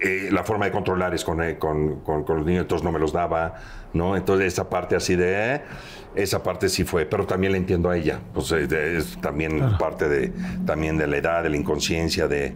[0.00, 3.00] eh, la forma de controlar es con, con- con- con los niños, entonces no me
[3.00, 3.56] los daba,
[3.94, 4.16] ¿no?
[4.16, 5.60] Entonces esa parte así de...
[6.14, 8.20] esa parte sí fue, pero también la entiendo a ella.
[8.34, 10.32] Pues eh, de- es también parte de,
[10.66, 12.54] también de la edad, de la inconsciencia, de,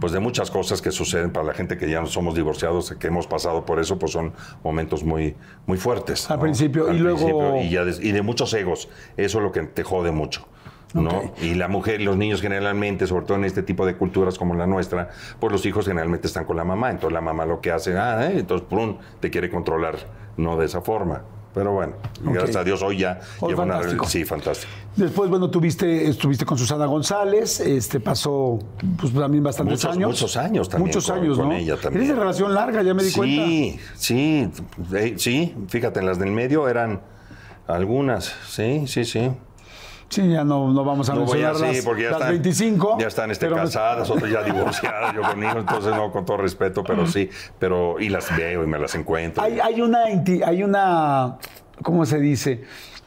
[0.00, 3.06] pues de muchas cosas que suceden para la gente que ya no somos divorciados, que
[3.06, 4.32] hemos pasado por eso, pues son
[4.62, 5.34] momentos muy,
[5.66, 6.30] muy fuertes.
[6.30, 6.42] Al ¿no?
[6.42, 8.88] principio, y luego- y, ya des- y de muchos egos.
[9.16, 10.46] Eso es lo que te jode mucho.
[10.94, 11.34] ¿no?
[11.42, 14.54] Y la mujer y los niños generalmente, sobre todo en este tipo de culturas como
[14.54, 16.88] la nuestra, pues los hijos generalmente están con la mamá.
[16.90, 19.96] Entonces la mamá lo que hace, ah, eh, entonces prum, te quiere controlar,
[20.38, 21.24] no de esa forma.
[21.58, 24.06] Pero bueno, gracias a Dios hoy ya Hoy llevo una fantástico.
[24.06, 24.70] Sí, fantástico.
[24.94, 28.60] Después, bueno, tuviste, estuviste con Susana González, este pasó
[28.96, 30.08] pues también bastantes Muchos- años.
[30.10, 31.54] muchos años también Muchos con- años, con ¿no?
[31.56, 32.04] ella también.
[32.04, 33.44] Eres de relación larga, ya me di cuenta.
[33.44, 34.50] Sí, sí,
[35.16, 37.00] sí, fíjate, en las del medio eran
[37.66, 39.30] algunas, sí, sí, sí.
[40.08, 42.96] Sí, ya no, no vamos a No voy las, porque ya las están, 25.
[42.98, 46.38] ya están este, me- casadas, otras ya divorciadas, yo con hijos, entonces no, con todo
[46.38, 47.28] respeto, pero sí,
[47.58, 49.42] pero y las veo y me las encuentro.
[49.42, 50.04] Hay, hay una,
[50.46, 51.36] hay una,
[51.82, 52.62] ¿cómo se dice?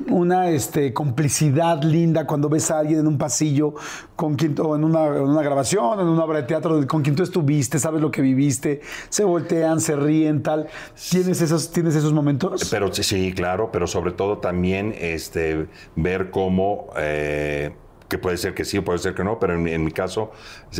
[0.07, 3.75] Una este, complicidad linda cuando ves a alguien en un pasillo
[4.15, 7.15] con quien, o en una, en una grabación, en una obra de teatro, con quien
[7.15, 10.67] tú estuviste, sabes lo que viviste, se voltean, se ríen, tal.
[11.09, 12.67] ¿Tienes esos, ¿tienes esos momentos?
[12.71, 17.71] Pero sí, claro, pero sobre todo también este, ver cómo, eh,
[18.09, 20.31] que puede ser que sí o puede ser que no, pero en, en mi caso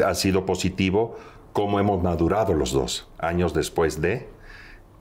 [0.03, 1.15] ha sido positivo,
[1.53, 4.27] cómo hemos madurado los dos años después de,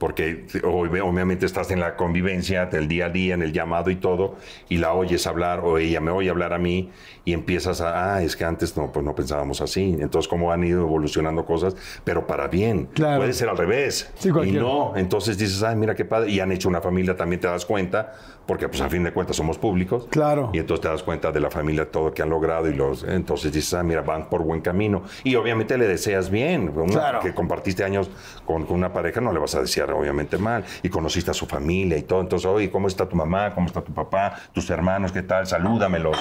[0.01, 3.97] porque ob- obviamente estás en la convivencia del día a día, en el llamado y
[3.97, 4.35] todo,
[4.71, 6.91] y la oyes hablar o ella me oye hablar a mí
[7.27, 9.95] y empiezas a, ah, es que antes no, pues no pensábamos así.
[10.01, 12.87] Entonces, cómo han ido evolucionando cosas, pero para bien.
[12.95, 13.19] Claro.
[13.19, 14.11] Puede ser al revés.
[14.19, 16.31] Sí, y no, entonces dices, ay, mira qué padre.
[16.31, 18.15] Y han hecho una familia, también te das cuenta,
[18.47, 20.07] porque pues a fin de cuentas somos públicos.
[20.11, 20.51] Claro.
[20.53, 23.53] Y entonces te das cuenta de la familia, todo que han logrado y los, entonces
[23.53, 25.03] dices, ah, mira, van por buen camino.
[25.25, 26.73] Y obviamente le deseas bien.
[26.75, 27.21] Una Claro.
[27.21, 28.11] Que compartiste años
[28.45, 30.65] con, con una pareja, no le vas a desear obviamente mal.
[30.83, 32.21] Y conociste a su familia y todo.
[32.21, 33.55] Entonces, oye, ¿cómo está tu mamá?
[33.55, 34.35] ¿Cómo está tu papá?
[34.53, 35.13] ¿Tus hermanos?
[35.13, 35.47] ¿Qué tal?
[35.47, 36.17] Salúdamelos.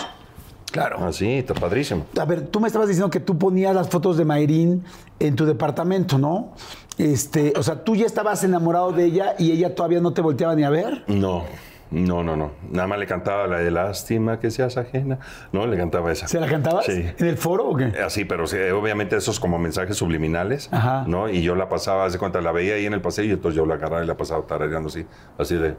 [0.71, 1.03] Claro.
[1.03, 2.05] Así, está padrísimo.
[2.19, 4.83] A ver, tú me estabas diciendo que tú ponías las fotos de Mayrín
[5.19, 6.53] en tu departamento, ¿no?
[6.97, 10.53] Este, o sea, tú ya estabas enamorado de ella y ella todavía no te volteaba
[10.55, 11.03] ni a ver.
[11.07, 11.43] No,
[11.91, 12.51] no, no, no.
[12.69, 15.19] Nada más le cantaba la de lástima que seas ajena.
[15.51, 16.27] No, le cantaba esa.
[16.27, 16.85] ¿Se la cantabas?
[16.85, 17.03] Sí.
[17.17, 17.85] ¿En el foro o qué?
[18.05, 21.05] Así, pero sí, obviamente esos como mensajes subliminales, Ajá.
[21.07, 21.29] ¿no?
[21.29, 23.75] Y yo la pasaba, hace cuenta, la veía ahí en el pasillo, entonces yo la
[23.75, 25.05] agarraba y la pasaba tarareando así,
[25.37, 25.75] así de...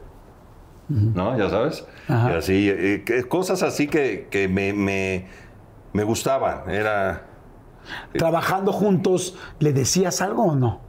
[0.89, 1.37] ¿No?
[1.37, 1.85] Ya sabes.
[2.09, 2.31] Ajá.
[2.31, 5.27] Y así, eh, que- cosas así que, que me, me,
[5.93, 6.69] me gustaban.
[6.69, 7.27] Era...
[8.17, 10.81] Trabajando juntos, ¿le decías algo o no?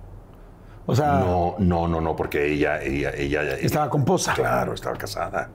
[0.86, 3.42] O sea, No, no, no, no, porque ella, ella, ella...
[3.54, 4.34] estaba con posa.
[4.34, 5.48] Claro, estaba casada.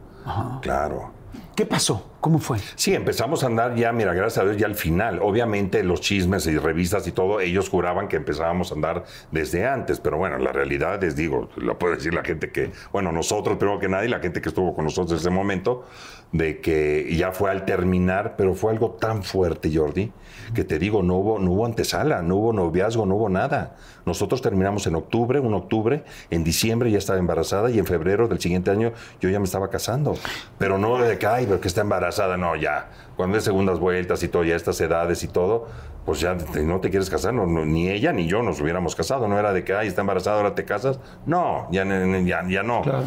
[0.62, 1.12] Claro.
[1.56, 2.04] ¿Qué pasó?
[2.20, 2.58] ¿Cómo fue?
[2.76, 5.20] Sí, empezamos a andar ya, mira, gracias a Dios, ya al final.
[5.22, 10.00] Obviamente los chismes y revistas y todo, ellos juraban que empezábamos a andar desde antes,
[10.00, 13.80] pero bueno, la realidad les digo, lo puede decir la gente que, bueno, nosotros primero
[13.80, 15.86] que nadie, la gente que estuvo con nosotros en ese momento,
[16.32, 20.12] de que ya fue al terminar, pero fue algo tan fuerte, Jordi,
[20.54, 23.78] que te digo, no hubo, no hubo antesala, no hubo noviazgo, no hubo nada.
[24.06, 28.40] Nosotros terminamos en octubre, un octubre, en diciembre ya estaba embarazada y en febrero del
[28.40, 30.16] siguiente año yo ya me estaba casando.
[30.58, 32.08] Pero no de que, ay, pero que está embarazada,
[32.38, 32.90] no, ya.
[33.16, 35.68] Cuando es segundas vueltas y todo, ya estas edades y todo,
[36.06, 38.96] pues ya te- no te quieres casar, no, no, ni ella ni yo nos hubiéramos
[38.96, 39.28] casado.
[39.28, 41.00] No era de que, ay, está embarazada, ahora te casas.
[41.26, 42.82] No, ya, ya, ya no.
[42.82, 43.04] Claro.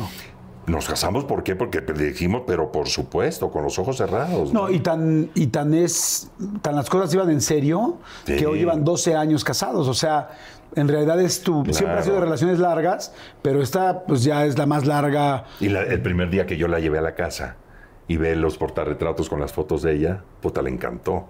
[0.66, 1.56] Nos casamos, ¿por qué?
[1.56, 4.52] Porque le dijimos, pero por supuesto, con los ojos cerrados.
[4.52, 6.30] No, y tan, y tan es,
[6.62, 8.36] tan las cosas iban en serio Sí.
[8.36, 9.88] que hoy llevan 12 años casados.
[9.88, 10.28] O sea,
[10.76, 14.56] en realidad es tu, siempre ha sido de relaciones largas, pero esta pues ya es
[14.58, 15.44] la más larga.
[15.58, 17.56] Y la- el primer día que yo la llevé a la casa
[18.10, 21.28] y ve los portarretratos con las fotos de ella, puta, le encantó.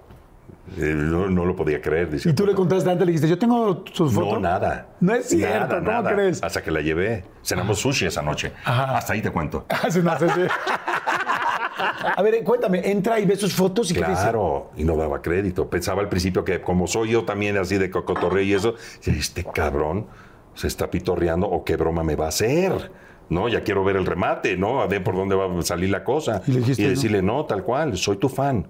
[0.79, 2.09] Eh, no, no lo podía creer.
[2.09, 4.33] dice, Y tú le contaste antes, le dijiste, yo tengo sus fotos.
[4.33, 4.87] No, nada.
[4.99, 6.13] No es cierto, Nada, ¿cómo nada.
[6.15, 6.41] crees?
[6.41, 7.23] Hasta que la llevé.
[7.43, 8.51] Cenamos sushi esa noche.
[8.65, 8.97] Ajá.
[8.97, 9.63] Hasta ahí te cuento.
[9.69, 10.47] Hace una sesión.
[12.15, 14.13] A ver, cuéntame, entra y ve sus fotos y qué dice.
[14.13, 15.69] Claro, y no daba crédito.
[15.69, 18.73] Pensaba al principio que como soy yo también así de cocotorreo y eso,
[19.05, 20.07] este cabrón
[20.55, 22.91] se está pitorreando o qué broma me va a hacer.
[23.31, 24.81] No, ya quiero ver el remate, ¿no?
[24.81, 26.41] A ver por dónde va a salir la cosa.
[26.45, 28.67] Y decirle, no, tal cual, soy tu fan.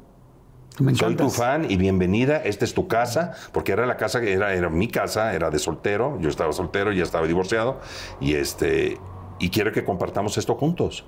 [0.80, 2.38] Me Soy tu fan y bienvenida.
[2.38, 5.58] Esta es tu casa, porque era la casa que era, era mi casa, era de
[5.58, 6.20] soltero.
[6.22, 7.80] Yo estaba soltero, ya estaba divorciado.
[8.20, 9.00] Y este
[9.40, 11.06] y quiero que compartamos esto juntos.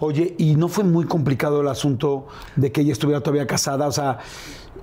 [0.00, 3.86] Oye, ¿y no fue muy complicado el asunto de que ella estuviera todavía casada?
[3.86, 4.18] O sea,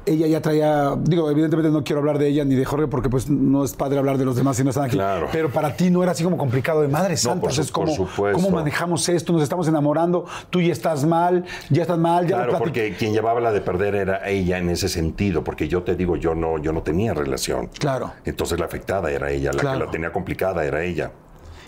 [0.07, 3.27] ella ya traía, digo, evidentemente no quiero hablar de ella ni de Jorge porque pues
[3.27, 4.97] no es padre hablar de los demás si no están aquí.
[4.97, 5.29] Claro.
[5.31, 7.41] Pero para ti no era así como complicado de madre santa.
[7.41, 8.39] por o sea, su- es como, por supuesto.
[8.39, 9.33] ¿cómo manejamos esto?
[9.33, 13.13] Nos estamos enamorando, tú ya estás mal, ya estás mal, ya Claro, lo porque quien
[13.13, 16.59] llevaba la de perder era ella en ese sentido, porque yo te digo, yo no,
[16.59, 17.69] yo no tenía relación.
[17.79, 18.11] Claro.
[18.25, 19.79] Entonces la afectada era ella, la Claro.
[19.79, 21.11] que la tenía complicada era ella.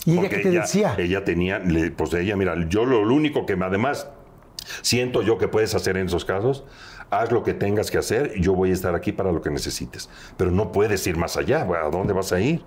[0.08, 0.94] ¿Y ella qué te decía?
[0.98, 1.62] Ella tenía,
[1.96, 4.08] pues ella, mira, yo lo, lo único que me- además
[4.82, 6.64] siento yo que puedes hacer en esos casos,
[7.10, 10.08] haz lo que tengas que hacer, yo voy a estar aquí para lo que necesites.
[10.36, 12.62] Pero no puedes ir más allá, ¿a dónde vas a ir?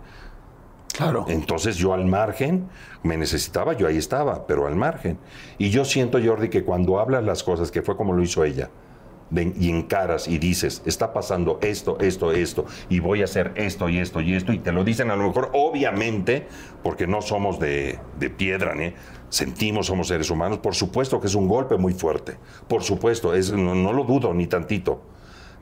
[0.94, 1.26] Claro.
[1.30, 2.68] Entonces yo al margen,
[3.02, 5.18] me necesitaba, yo ahí estaba, pero al margen.
[5.58, 8.70] Y yo siento, Jordi, que cuando hablas las cosas, que fue como lo hizo ella,
[9.34, 14.00] y encaras y dices, está pasando esto, esto, esto, y voy a hacer esto y
[14.00, 16.48] esto y esto, y te lo dicen a lo mejor, obviamente,
[16.84, 18.94] porque no somos de, de piedra, ¿eh?
[19.30, 23.52] sentimos, somos seres humanos, por supuesto que es un golpe muy fuerte, por supuesto, es,
[23.52, 25.02] no lo dudo ni tantito,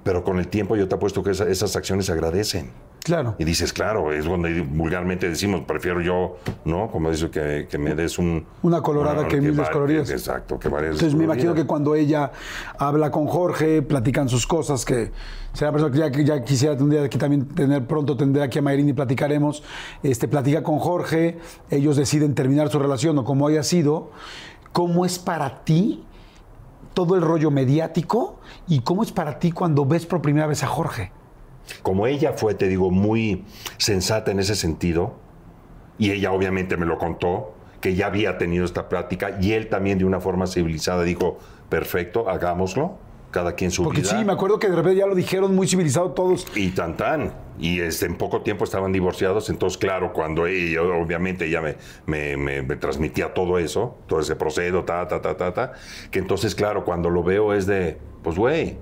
[0.04, 2.72] pero con el tiempo yo te apuesto que esa- esas acciones se agradecen.
[3.04, 3.36] Claro.
[3.40, 6.92] Y dices, claro, es donde vulgarmente decimos, prefiero yo, ¿no?
[6.92, 8.46] Como dice, que, que me des un...
[8.62, 10.10] Una colorada que mil va- descoloridas.
[10.10, 12.32] Exacto, que varias Entonces me imagino que cuando ella
[12.78, 15.12] habla con Jorge, platican sus cosas, que
[15.54, 18.60] será persona que ya, que ya quisiera un día aquí también tener pronto, tendré aquí
[18.60, 19.64] a Mayrin y platicaremos.
[20.04, 21.40] Este, platica con Jorge,
[21.72, 24.12] ellos deciden terminar su relación o como haya sido.
[24.74, 26.04] ¿Cómo es para ti
[26.94, 30.68] todo el rollo mediático y cómo es para ti cuando ves por primera vez a
[30.68, 31.12] Jorge?
[31.84, 33.46] Como ella fue, te digo, muy
[33.78, 35.14] sensata en ese sentido,
[35.98, 39.98] y ella obviamente me lo contó, que ya había tenido esta plática, y él también
[40.00, 41.38] de una forma civilizada dijo,
[41.70, 42.98] perfecto, hagámoslo,
[43.32, 44.18] cada quien su Porque vida.
[44.18, 46.46] sí, me acuerdo que de repente ya lo dijeron muy civilizado todos.
[46.56, 47.32] Y tan tan.
[47.60, 49.50] Y este, en poco tiempo estaban divorciados.
[49.50, 51.76] Entonces, claro, cuando ella, obviamente ella me,
[52.06, 55.72] me, me- me transmitía todo eso, todo ese proceso, ta, ta, ta, ta, ta,
[56.10, 58.78] que entonces, claro, cuando lo veo es de, pues, güey,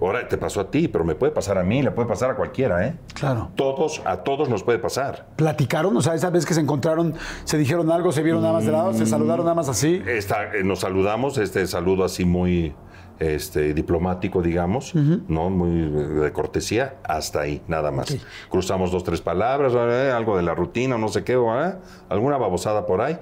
[0.00, 2.34] ahora te pasó a ti, pero me puede pasar a mí, le puede pasar a
[2.36, 2.94] cualquiera, ¿eh?
[3.14, 3.50] Claro.
[3.56, 5.26] Todos, a todos nos puede pasar.
[5.36, 5.94] ¿Platicaron?
[5.96, 7.14] O sea, esa vez que se encontraron,
[7.44, 10.02] se dijeron algo, se vieron nada más de lado, se saludaron nada más así.
[10.06, 12.74] Esta, eh, nos saludamos, este saludo así muy
[13.18, 15.50] este, diplomático, digamos, ¿no?
[15.50, 15.90] Muy eh,
[16.24, 18.16] de cortesía, hasta ahí, nada más.
[18.48, 21.72] Cruzamos dos, tres palabras, eh, algo de la rutina, no sé qué, ¿eh?
[22.08, 23.18] alguna babosada por ahí.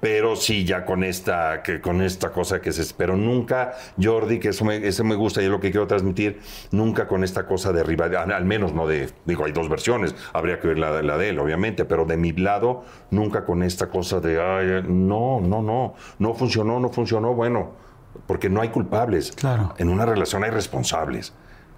[0.00, 2.94] Pero sí, ya con esta, que con esta cosa que se...
[2.94, 6.38] Pero nunca, Jordi, que eso me, me gusta y es lo que quiero transmitir,
[6.70, 9.08] nunca con esta cosa de rivalidad, al- menos no de...
[9.24, 12.30] Digo, hay dos versiones, habría que ver la, la de él, obviamente, pero de mi
[12.30, 17.72] lado, nunca con esta cosa de, ay, no, no, no, no funcionó, no funcionó, bueno,
[18.26, 19.32] porque no hay culpables.
[19.32, 19.74] Claro.
[19.78, 21.32] En una relación hay responsables.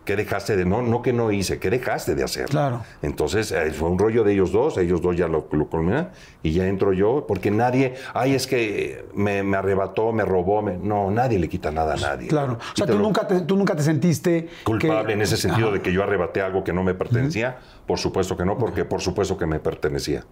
[0.05, 0.81] ¿Qué dejaste de no?
[0.81, 2.47] No que no hice, ¿qué dejaste de hacer?
[2.47, 2.81] Claro.
[3.03, 6.11] Entonces eh, fue un rollo de ellos dos, ellos dos ya lo, lo culminan
[6.43, 10.79] y ya entro yo, porque nadie, ay, es que me, me arrebató, me robó, me-
[10.79, 12.29] no, nadie le quita nada a nadie.
[12.29, 12.55] Claro.
[12.55, 15.77] O sea, tú nunca te, tú nunca te sentiste culpable que- en ese sentido Ajá.
[15.77, 19.03] de que yo arrebaté algo que no me pertenecía, por supuesto que no, porque por
[19.03, 20.25] supuesto que me pertenecía.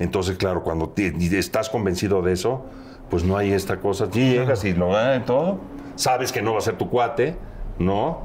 [0.00, 2.66] Entonces, claro, cuando te- estás convencido de eso,
[3.12, 5.58] pues no hay esta cosa, sí, llegas y lo y todo,
[5.96, 7.36] sabes que no va a ser tu cuate,
[7.78, 8.20] ¿no?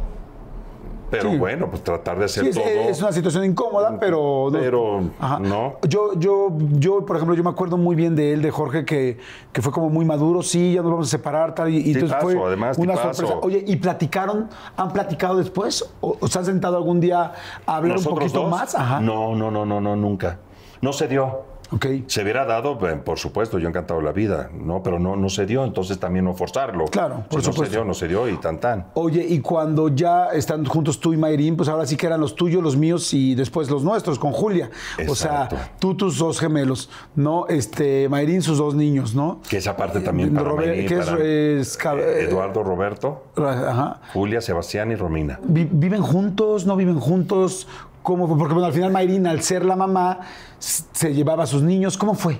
[1.11, 1.37] Pero Sí.
[1.37, 2.65] bueno, pues tratar de hacer Sí, es, todo.
[2.65, 4.47] es una situación incómoda, pero...
[4.49, 5.01] Pero,
[5.41, 5.75] no.
[5.89, 9.17] Yo, yo, yo, por ejemplo, yo me acuerdo muy bien de él, de Jorge, que,
[9.51, 12.17] que fue como muy maduro, sí, ya nos vamos a separar, tal, y, y entonces
[12.21, 13.39] fue además, una sorpresa.
[13.41, 15.83] Oye, ¿y platicaron, han platicado después?
[15.99, 17.33] ¿O, o se han sentado algún día
[17.65, 18.49] a hablar un ¿Nosotros poquito dos?
[18.49, 18.73] más?
[18.73, 19.01] Ajá.
[19.01, 20.39] No, no, no, no, no, nunca.
[20.81, 21.56] No se dio.
[21.71, 21.85] Ok.
[22.07, 24.81] Se hubiera dado, eh, por supuesto, yo encantado la vida, ¿no?
[24.83, 26.85] Pero no, no se dio, entonces también no forzarlo.
[26.85, 27.75] Claro, por Si No se supuesto.
[27.75, 28.87] dio, no se dio y tan tan.
[28.93, 32.35] Oye, y cuando ya están juntos tú y Mayrín, pues ahora sí que eran los
[32.35, 34.69] tuyos, los míos y después los nuestros con Julia.
[35.07, 35.57] O sea, Exacto.
[35.79, 37.47] tú tus dos gemelos, ¿no?
[37.47, 39.41] Este, Mayrín sus dos niños, ¿no?
[39.49, 43.23] Que esa parte también para Robert- Mayrín, que es, para, es cab- eh, Eduardo, Roberto,
[43.35, 43.99] Ajá.
[44.13, 45.39] Julia, Sebastián y Romina.
[45.43, 46.65] Vi- ¿Viven juntos?
[46.65, 47.67] ¿No viven juntos?
[48.07, 48.37] ¿Cómo fue?
[48.37, 50.21] Porque bueno, al final Mayrín, al ser la mamá,
[50.59, 51.97] se llevaba a sus niños.
[51.97, 52.39] ¿Cómo fue?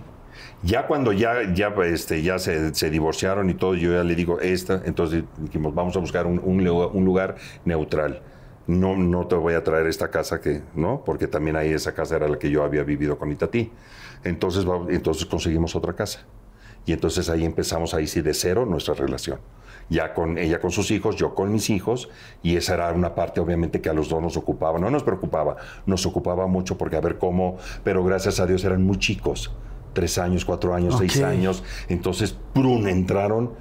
[0.64, 4.40] Ya cuando ya, ya, este, ya se, se divorciaron y todo, yo ya le digo
[4.40, 8.22] esta, entonces dijimos, vamos a buscar un, un un lugar neutral.
[8.66, 11.04] No, no te voy a traer esta casa que, ¿no?
[11.04, 13.70] Porque también ahí esa casa era la que yo había vivido con Itatí.
[14.24, 16.22] Entonces, entonces conseguimos otra casa.
[16.86, 19.42] Y entonces ahí empezamos ahí sí de cero nuestra relación.
[19.90, 22.10] Ya con ella con sus hijos, yo con mis hijos,
[22.44, 24.80] y esa era una parte obviamente que a los dos nos ocupaba.
[24.80, 28.84] No nos preocupaba, nos ocupaba mucho porque a ver cómo, pero gracias a Dios eran
[28.84, 29.54] muy chicos,
[29.94, 31.24] tres años, cuatro años, seis Ok.
[31.24, 31.64] años.
[31.88, 32.86] Entonces, ¡prum!
[32.88, 33.54] entraron,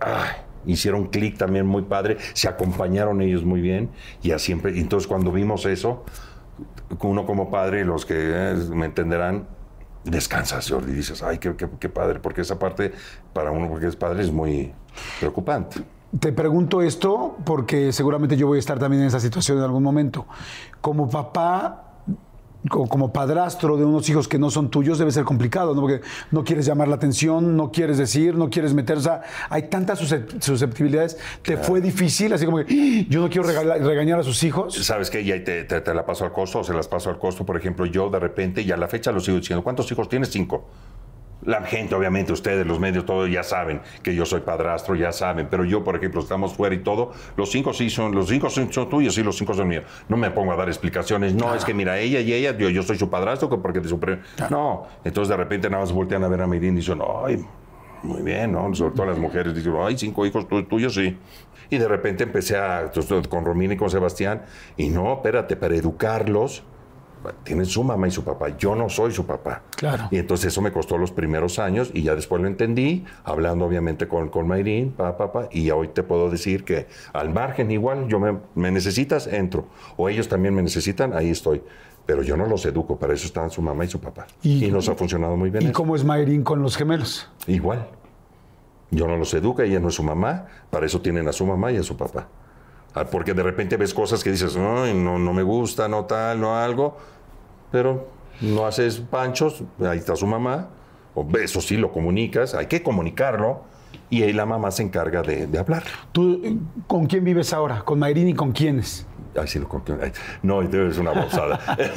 [0.00, 0.42] ¡ay!
[0.66, 3.90] hicieron clic también muy padre, se acompañaron ellos muy bien,
[4.22, 6.04] y así entonces cuando vimos eso,
[7.00, 9.46] uno como padre, los que eh, me entenderán,
[10.04, 12.92] descansas, Jordi, y dices, ay, qué, qué- qué padre, porque esa parte,
[13.32, 14.72] para uno porque es padre, es muy
[15.20, 15.80] preocupante.
[16.20, 19.82] Te pregunto esto porque seguramente yo voy a estar también en esa situación en algún
[19.82, 20.26] momento.
[20.80, 21.80] Como papá
[22.70, 25.82] o como padrastro de unos hijos que no son tuyos debe ser complicado, ¿no?
[25.82, 29.20] Porque no quieres llamar la atención, no quieres decir, no quieres meter, o sea,
[29.50, 31.18] hay tantas suscep- susceptibilidades.
[31.42, 32.32] ¿Te fue difícil?
[32.32, 34.74] Así como que "Ah, yo no quiero regañar a sus hijos.
[34.82, 35.20] ¿Sabes qué?
[35.20, 37.44] Y te- te la paso al costo, o se las paso al costo.
[37.44, 40.30] Por ejemplo, yo de repente, y a la fecha lo sigo diciendo, ¿cuántos hijos tienes?
[40.30, 40.64] Cinco.
[41.46, 45.48] La gente, obviamente, ustedes, los medios, todos ya saben que yo soy padrastro, ya saben.
[45.50, 47.12] Pero yo, por ejemplo, estamos fuera y todo.
[47.36, 49.84] Los cinco sí son, los cinco son, son tuyos y los cinco son míos.
[50.08, 51.34] No me pongo a dar explicaciones.
[51.34, 53.88] No, es que mira, ella y ella, yo, yo soy su padrastro que porque de
[53.88, 54.20] su pre-
[54.50, 54.86] No.
[55.04, 57.44] Entonces de repente nada más voltean a ver a Mirín y dicen, ay,
[58.02, 58.74] muy bien, ¿no?
[58.74, 61.16] Sobre todo las mujeres dicen, ay, cinco hijos tu- tuyos, sí.
[61.70, 62.90] Y de repente empecé a,
[63.28, 64.42] con Romina y con Sebastián,
[64.76, 66.62] y no, espérate, para educarlos,
[67.44, 68.56] tienen su mamá y su papá.
[68.58, 69.62] Yo no soy su papá.
[69.76, 70.08] Claro.
[70.10, 74.06] Y entonces eso me costó los primeros años y ya después lo entendí, hablando obviamente
[74.08, 78.18] con, con Mayrín, papá, papá, y hoy te puedo decir que al margen igual, yo
[78.20, 79.66] me, me necesitas, entro.
[79.96, 81.62] O ellos también me necesitan, ahí estoy.
[82.06, 84.26] Pero yo no los educo, para eso están su mamá y su papá.
[84.42, 85.62] Y- Y, nos ha funcionado muy bien.
[85.62, 85.74] ¿Y eso.
[85.74, 87.30] cómo es Mayrín con los gemelos?
[87.46, 87.86] Igual.
[88.90, 91.72] Yo no los educo, ella no es su mamá, para eso tienen a su mamá
[91.72, 92.28] y a su papá.
[92.94, 96.40] Ah, Porque de repente ves cosas que dices, Ay, no, no me gusta, no tal,
[96.40, 96.96] no algo,
[97.74, 98.06] pero
[98.40, 100.68] no haces panchos, ahí está su mamá,
[101.12, 103.64] o eso sí lo comunicas, hay que comunicarlo,
[104.10, 105.82] y ahí la mamá se encarga de, de hablar.
[106.12, 107.80] ¿Tú con quién vives ahora?
[107.84, 109.08] ¿Con Mayrín y con quiénes?
[109.36, 109.68] Ay, sí, lo.
[110.00, 110.12] Ay,
[110.44, 111.58] No, es una bolsada.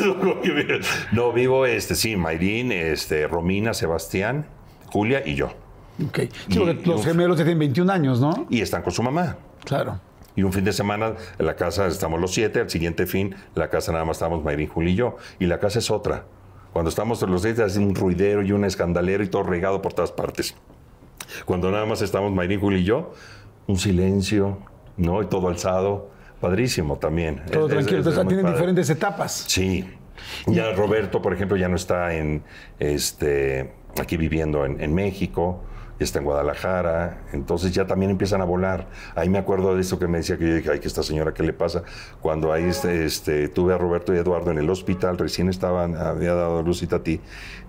[1.11, 4.47] no, vivo, este, sí, Mayrín, este, Romina, Sebastián,
[4.91, 5.49] Julia y yo.
[6.07, 6.21] Ok.
[6.49, 8.47] Sí, Y- los gemelos tienen 21 años, ¿no?
[8.49, 9.37] Y están con su mamá.
[9.63, 9.99] Claro.
[10.37, 13.69] Y un fin de semana en la casa estamos los siete, al siguiente fin la
[13.69, 15.17] casa nada más estamos Mayrín, Juli y yo.
[15.39, 16.25] Y la casa es otra.
[16.73, 20.11] Cuando estamos los siete hace un ruidero y un escandalero y todo regado por todas
[20.11, 20.55] partes.
[21.45, 23.13] Cuando nada más estamos Mayrín, Juli y yo,
[23.65, 24.59] un silencio,
[24.95, 25.23] ¿no?
[25.23, 26.11] Y todo alzado.
[26.39, 27.41] Padrísimo también.
[27.51, 27.97] Todo Es- es- tranquilo.
[28.01, 28.57] es Entonces, muy tienen padre.
[28.57, 29.45] diferentes etapas.
[29.47, 29.89] Sí.
[30.45, 32.43] Ya Roberto, por ejemplo, ya no está en
[32.77, 35.63] este aquí viviendo en, en México,
[36.03, 38.87] está en Guadalajara, entonces ya también empiezan a volar.
[39.15, 41.33] Ahí me acuerdo de esto que me decía que yo dije, ay, que esta señora,
[41.33, 41.83] ¿qué le pasa?
[42.21, 46.33] Cuando ahí este, este, tuve a Roberto y Eduardo en el hospital, recién estaban, había
[46.33, 47.19] dado luz a ti,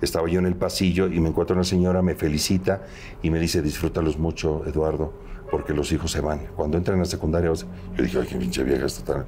[0.00, 2.82] estaba yo en el pasillo y me encuentro una señora, me felicita
[3.22, 5.12] y me dice, disfrútalos mucho, Eduardo,
[5.50, 6.40] porque los hijos se van.
[6.56, 9.24] Cuando entran a secundaria, yo dije, ay, qué pinche vieja está.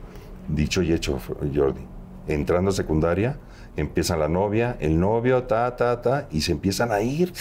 [0.49, 1.19] Dicho y hecho,
[1.55, 1.87] Jordi
[2.35, 3.37] entrando a secundaria,
[3.77, 7.33] empiezan la novia, el novio, ta, ta, ta, y se empiezan a ir.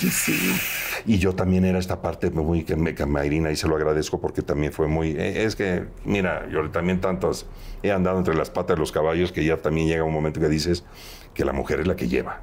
[1.06, 3.76] Y yo también era esta parte muy que me, que me Irina, y se lo
[3.76, 5.12] agradezco porque también fue muy.
[5.12, 7.46] eh, Es que, mira, yo también tantos
[7.84, 10.50] he andado entre las patas de los caballos que ya también llega un momento que
[10.50, 10.84] dices
[11.34, 12.42] que la mujer es la que lleva.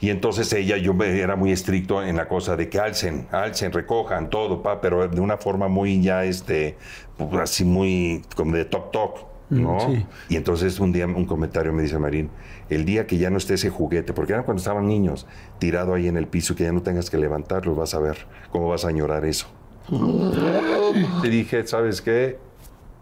[0.00, 4.30] Y entonces ella, yo era muy estricto en la cosa de que alcen, alcen, recojan
[4.30, 6.76] todo, pa, pero de una forma muy ya, este,
[7.16, 9.78] pues, así muy, como de toc toc, ¿no?
[9.80, 10.04] sí.
[10.28, 12.30] Y entonces un día un comentario me dice Marín,
[12.68, 15.26] el día que ya no esté ese juguete, porque era cuando estaban niños,
[15.58, 18.18] tirado ahí en el piso, que ya no tengas que levantarlo, vas a ver
[18.50, 19.46] cómo vas a añorar eso.
[21.22, 22.38] Y dije, ¿sabes qué?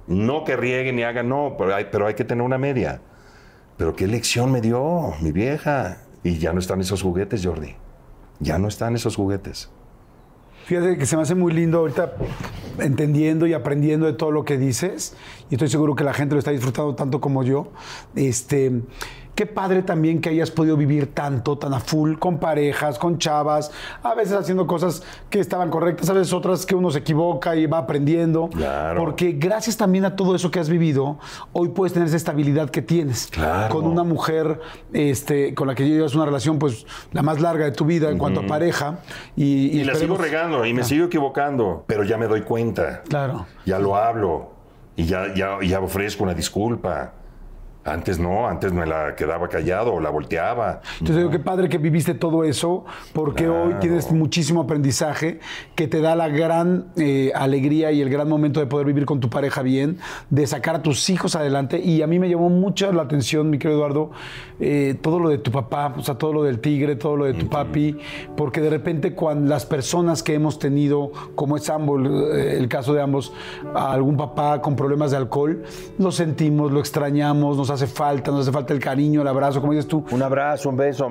[0.07, 3.01] No que rieguen ni hagan, no, pero hay, pero hay que tener una media.
[3.77, 5.99] Pero qué lección me dio mi vieja.
[6.23, 7.75] Y ya no están esos juguetes, Jordi.
[8.41, 9.71] Ya no están esos juguetes.
[10.65, 12.15] Fíjate que se me hace muy lindo ahorita
[12.79, 15.15] entendiendo y aprendiendo de todo lo que dices.
[15.51, 17.73] Y estoy seguro que la gente lo está disfrutando tanto como yo.
[18.15, 18.73] Este,
[19.35, 23.71] qué padre también que hayas podido vivir tanto, tan a full, con parejas, con chavas,
[24.03, 27.67] a veces haciendo cosas que estaban correctas, a veces otras que uno se equivoca y
[27.67, 28.49] va aprendiendo.
[28.49, 29.01] Claro.
[29.01, 31.19] Porque gracias también a todo eso que has vivido,
[31.53, 33.29] hoy puedes tener esa estabilidad que tienes.
[33.29, 33.75] Claro.
[33.75, 34.61] Con una mujer
[34.93, 38.19] este, con la que llevas una relación, pues, la más larga de tu vida en
[38.19, 39.01] cuanto a pareja.
[39.37, 43.03] Y, Y, la sigo regando y me sigo equivocando, pero ya me doy cuenta.
[43.09, 43.47] Claro.
[43.65, 44.51] Ya lo hablo
[44.97, 47.13] y ya, ya, ya ofrezco una disculpa.
[47.85, 50.81] Antes no, antes me la quedaba callado o la volteaba.
[50.95, 53.81] Entonces digo, qué padre que viviste todo eso, porque hoy Claro.
[53.81, 55.39] tienes muchísimo aprendizaje
[55.75, 59.21] que te da la gran eh, alegría y el gran momento de poder vivir con
[59.21, 59.99] tu pareja bien,
[60.31, 61.79] de sacar a tus hijos adelante.
[61.79, 64.11] Y a mí me llamó mucho la atención, mi querido Eduardo,
[64.61, 67.35] eh, todo lo de tu papá, o sea, todo lo del tigre, todo lo de
[67.35, 67.99] tu papi,
[68.37, 72.01] porque de repente cuando las personas que hemos tenido, como es ambos,
[72.35, 73.33] eh, el caso de ambos,
[73.75, 75.63] a algún papá con problemas de alcohol,
[75.99, 79.73] lo sentimos, lo extrañamos, nos hace falta, nos hace falta el cariño, el abrazo, como
[79.73, 80.05] dices tú.
[80.11, 81.09] Un abrazo, un beso,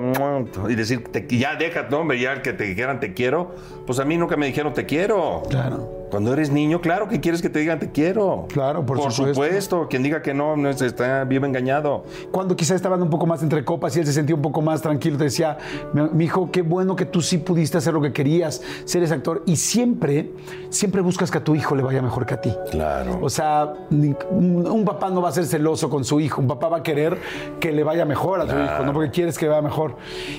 [0.68, 3.54] y decir, te- ya déjate, hombre, ya que te dijeran te quiero.
[3.86, 5.42] Pues a mí nunca me dijeron te quiero.
[5.48, 6.03] Claro.
[6.10, 8.46] Cuando eres niño, claro que quieres que te digan te quiero.
[8.52, 9.26] Claro, por supuesto.
[9.34, 9.88] supuesto.
[9.88, 12.04] Quien diga que no, no es- está vivo engañado.
[12.30, 14.80] cuando quizás estaban un poco más entre copas y él se sentía un poco más
[14.82, 15.58] tranquilo, te decía,
[15.92, 19.42] mi, hijo, qué bueno que tú sí pudiste hacer lo que querías, ser ese actor.
[19.46, 20.30] Y siempre,
[20.70, 22.52] siempre buscas que a tu hijo le vaya mejor que a ti.
[22.70, 23.18] Claro.
[23.22, 26.78] O sea, un papá no va a ser celoso con su hijo, un papá va
[26.78, 27.18] a querer
[27.60, 29.96] que le vaya mejor a su hijo, no porque quieres que le vaya mejor.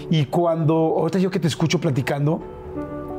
[0.10, 2.42] Y cuando, ahorita yo que te escucho platicando,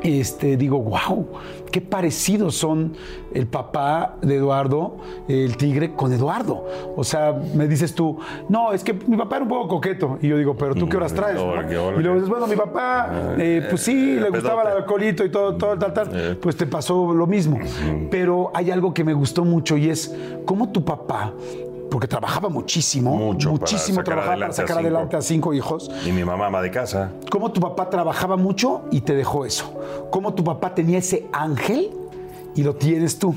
[0.03, 1.27] este, digo, wow,
[1.71, 2.95] qué parecidos son
[3.35, 4.97] el papá de Eduardo,
[5.29, 6.65] el tigre, con Eduardo.
[6.97, 8.19] O sea, me dices tú,
[8.49, 10.19] no, es que mi papá era un poco coqueto.
[10.23, 11.37] Y yo digo, pero tú qué horas traes.
[11.37, 11.53] No?
[11.69, 14.69] qué hola, y luego dices, bueno, mi papá, eh, pues sí, eh, le gustaba el
[14.79, 16.11] alcoholito y todo, todo tal, tal.
[16.13, 16.37] Eh.
[16.41, 17.59] Pues te pasó lo mismo.
[18.11, 21.33] Pero hay algo que me gustó mucho y es cómo tu papá,
[21.91, 24.81] porque trabajaba muchísimo, Mucho muchísimo trabajaba para adelante a sacar cinco.
[24.89, 27.11] adelante a cinco hijos Y mi mamá ama de casa.
[27.31, 29.73] cómo tu papá trabajaba mucho y te dejó eso.
[30.11, 31.91] Cómo tu papá tenía ese ángel
[32.55, 33.35] y lo tienes tú.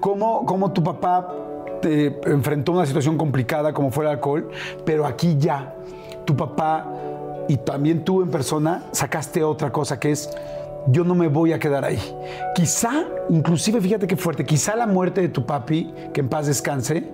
[0.00, 1.34] Cómo, cómo tu papá
[1.82, 4.50] te enfrentó una situación complicada como fue el alcohol,
[4.84, 5.74] pero aquí ya
[6.26, 6.86] tu papá
[7.48, 10.30] y también tú en persona sacaste otra cosa que es
[10.86, 11.98] yo no me voy a quedar ahí.
[12.54, 17.04] Quizá, inclusive fíjate qué fuerte, quizá la muerte de tu papi, que en paz descanse,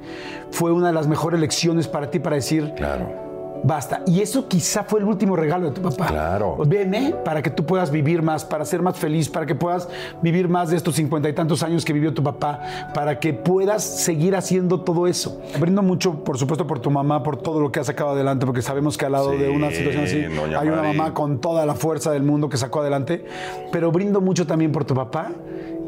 [0.51, 3.26] fue una de las mejores lecciones para ti para decir, Claro.
[3.67, 4.03] Basta.
[4.07, 6.07] Y eso quizá fue el último regalo de tu papá.
[6.07, 6.57] Claro.
[6.67, 9.89] Veme para que tú puedas vivir más, para ser más feliz, para que puedas
[10.23, 12.61] vivir más de estos cincuenta y tantos años que vivió tu papá,
[12.95, 15.41] para que puedas seguir haciendo todo eso.
[15.59, 18.63] Brindo mucho, por supuesto, por tu mamá, por todo lo que ha sacado adelante, porque
[18.63, 20.25] sabemos que al lado Sí, de una situación así
[20.57, 23.25] hay una mamá con toda la fuerza del mundo que sacó adelante.
[23.73, 25.31] Pero brindo mucho también por tu papá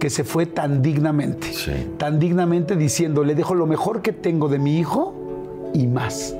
[0.00, 1.72] que se fue tan dignamente, Sí.
[1.96, 5.14] tan dignamente diciendo, le dejo lo mejor que tengo de mi hijo
[5.74, 6.34] y más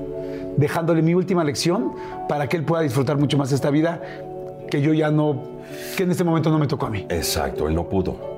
[0.59, 1.93] dejándole mi última lección
[2.29, 4.03] para que él pueda disfrutar mucho más esta vida
[4.71, 5.41] que yo ya no,
[5.97, 7.07] que en este momento no me tocó a mí.
[7.09, 8.38] Exacto, él no pudo.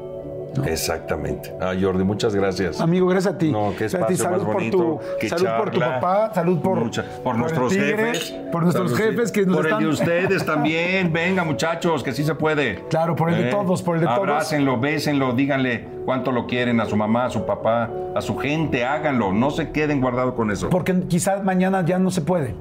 [0.66, 1.52] Exactamente.
[1.60, 2.80] Ah, Jordi, muchas gracias.
[2.80, 3.50] Amigo, gracias a ti.
[3.52, 6.58] No, qué Gracias espacio salud más por bonito, tu, qué salud por tu papá, salud
[6.60, 8.34] por, Mucha- por nuestros tigre, jefes.
[8.52, 11.12] por nuestros Salud, jefes que nos Por están el de ustedes también.
[11.12, 12.70] Venga, muchachos, que sí se puede.
[12.72, 12.84] ¿Eh?
[12.90, 14.18] Claro, por el de todos, por el de todos.
[14.18, 18.84] Abrácenlo, bésenlo, díganle cuánto lo quieren a su mamá, a su papá, a su gente,
[18.84, 19.32] háganlo.
[19.32, 20.68] No se queden guardados con eso.
[20.70, 22.54] porque quizás mañana ya no se puede.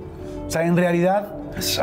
[0.47, 1.33] O sea, en realidad.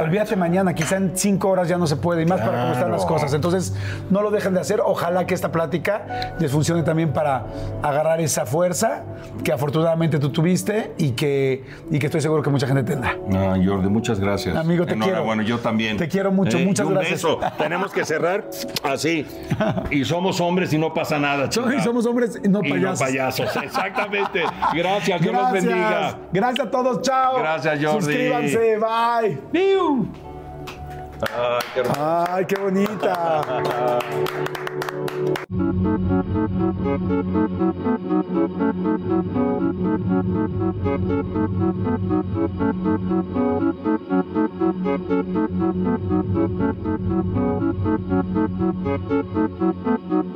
[0.01, 2.91] Olvídate mañana, quizá en cinco horas ya no se puede, y más para cómo están
[2.91, 3.15] las Claro.
[3.15, 3.35] cosas.
[3.35, 3.75] Entonces,
[4.11, 4.81] no lo dejen de hacer.
[4.85, 7.45] Ojalá que esta plática les funcione también para
[7.83, 9.03] agarrar esa fuerza
[9.45, 13.17] que afortunadamente tú tuviste y que, y que estoy seguro que mucha gente tendrá.
[13.29, 14.57] No, Jordi, muchas gracias.
[14.57, 15.25] Amigo, te quiero.
[15.25, 15.97] Bueno, yo también.
[15.97, 17.23] Te quiero mucho, muchas y un gracias.
[17.23, 17.39] beso.
[17.59, 18.49] Tenemos que cerrar
[18.83, 19.27] así.
[19.91, 21.49] Y somos hombres y no pasa nada.
[21.49, 21.75] Chingada.
[21.77, 23.01] y somos hombres y no Y payasos.
[23.01, 24.43] no payasos, exactamente.
[24.75, 26.19] Gracias, Dios los bendiga.
[26.33, 27.03] Gracias a todos.
[27.03, 27.39] Chao.
[27.39, 28.01] Gracias, Jordi.
[28.01, 28.79] Suscríbanse.
[28.79, 29.39] Bye.
[31.23, 32.25] Ay, qué hermoso.
[32.29, 33.41] Ay, qué bonita.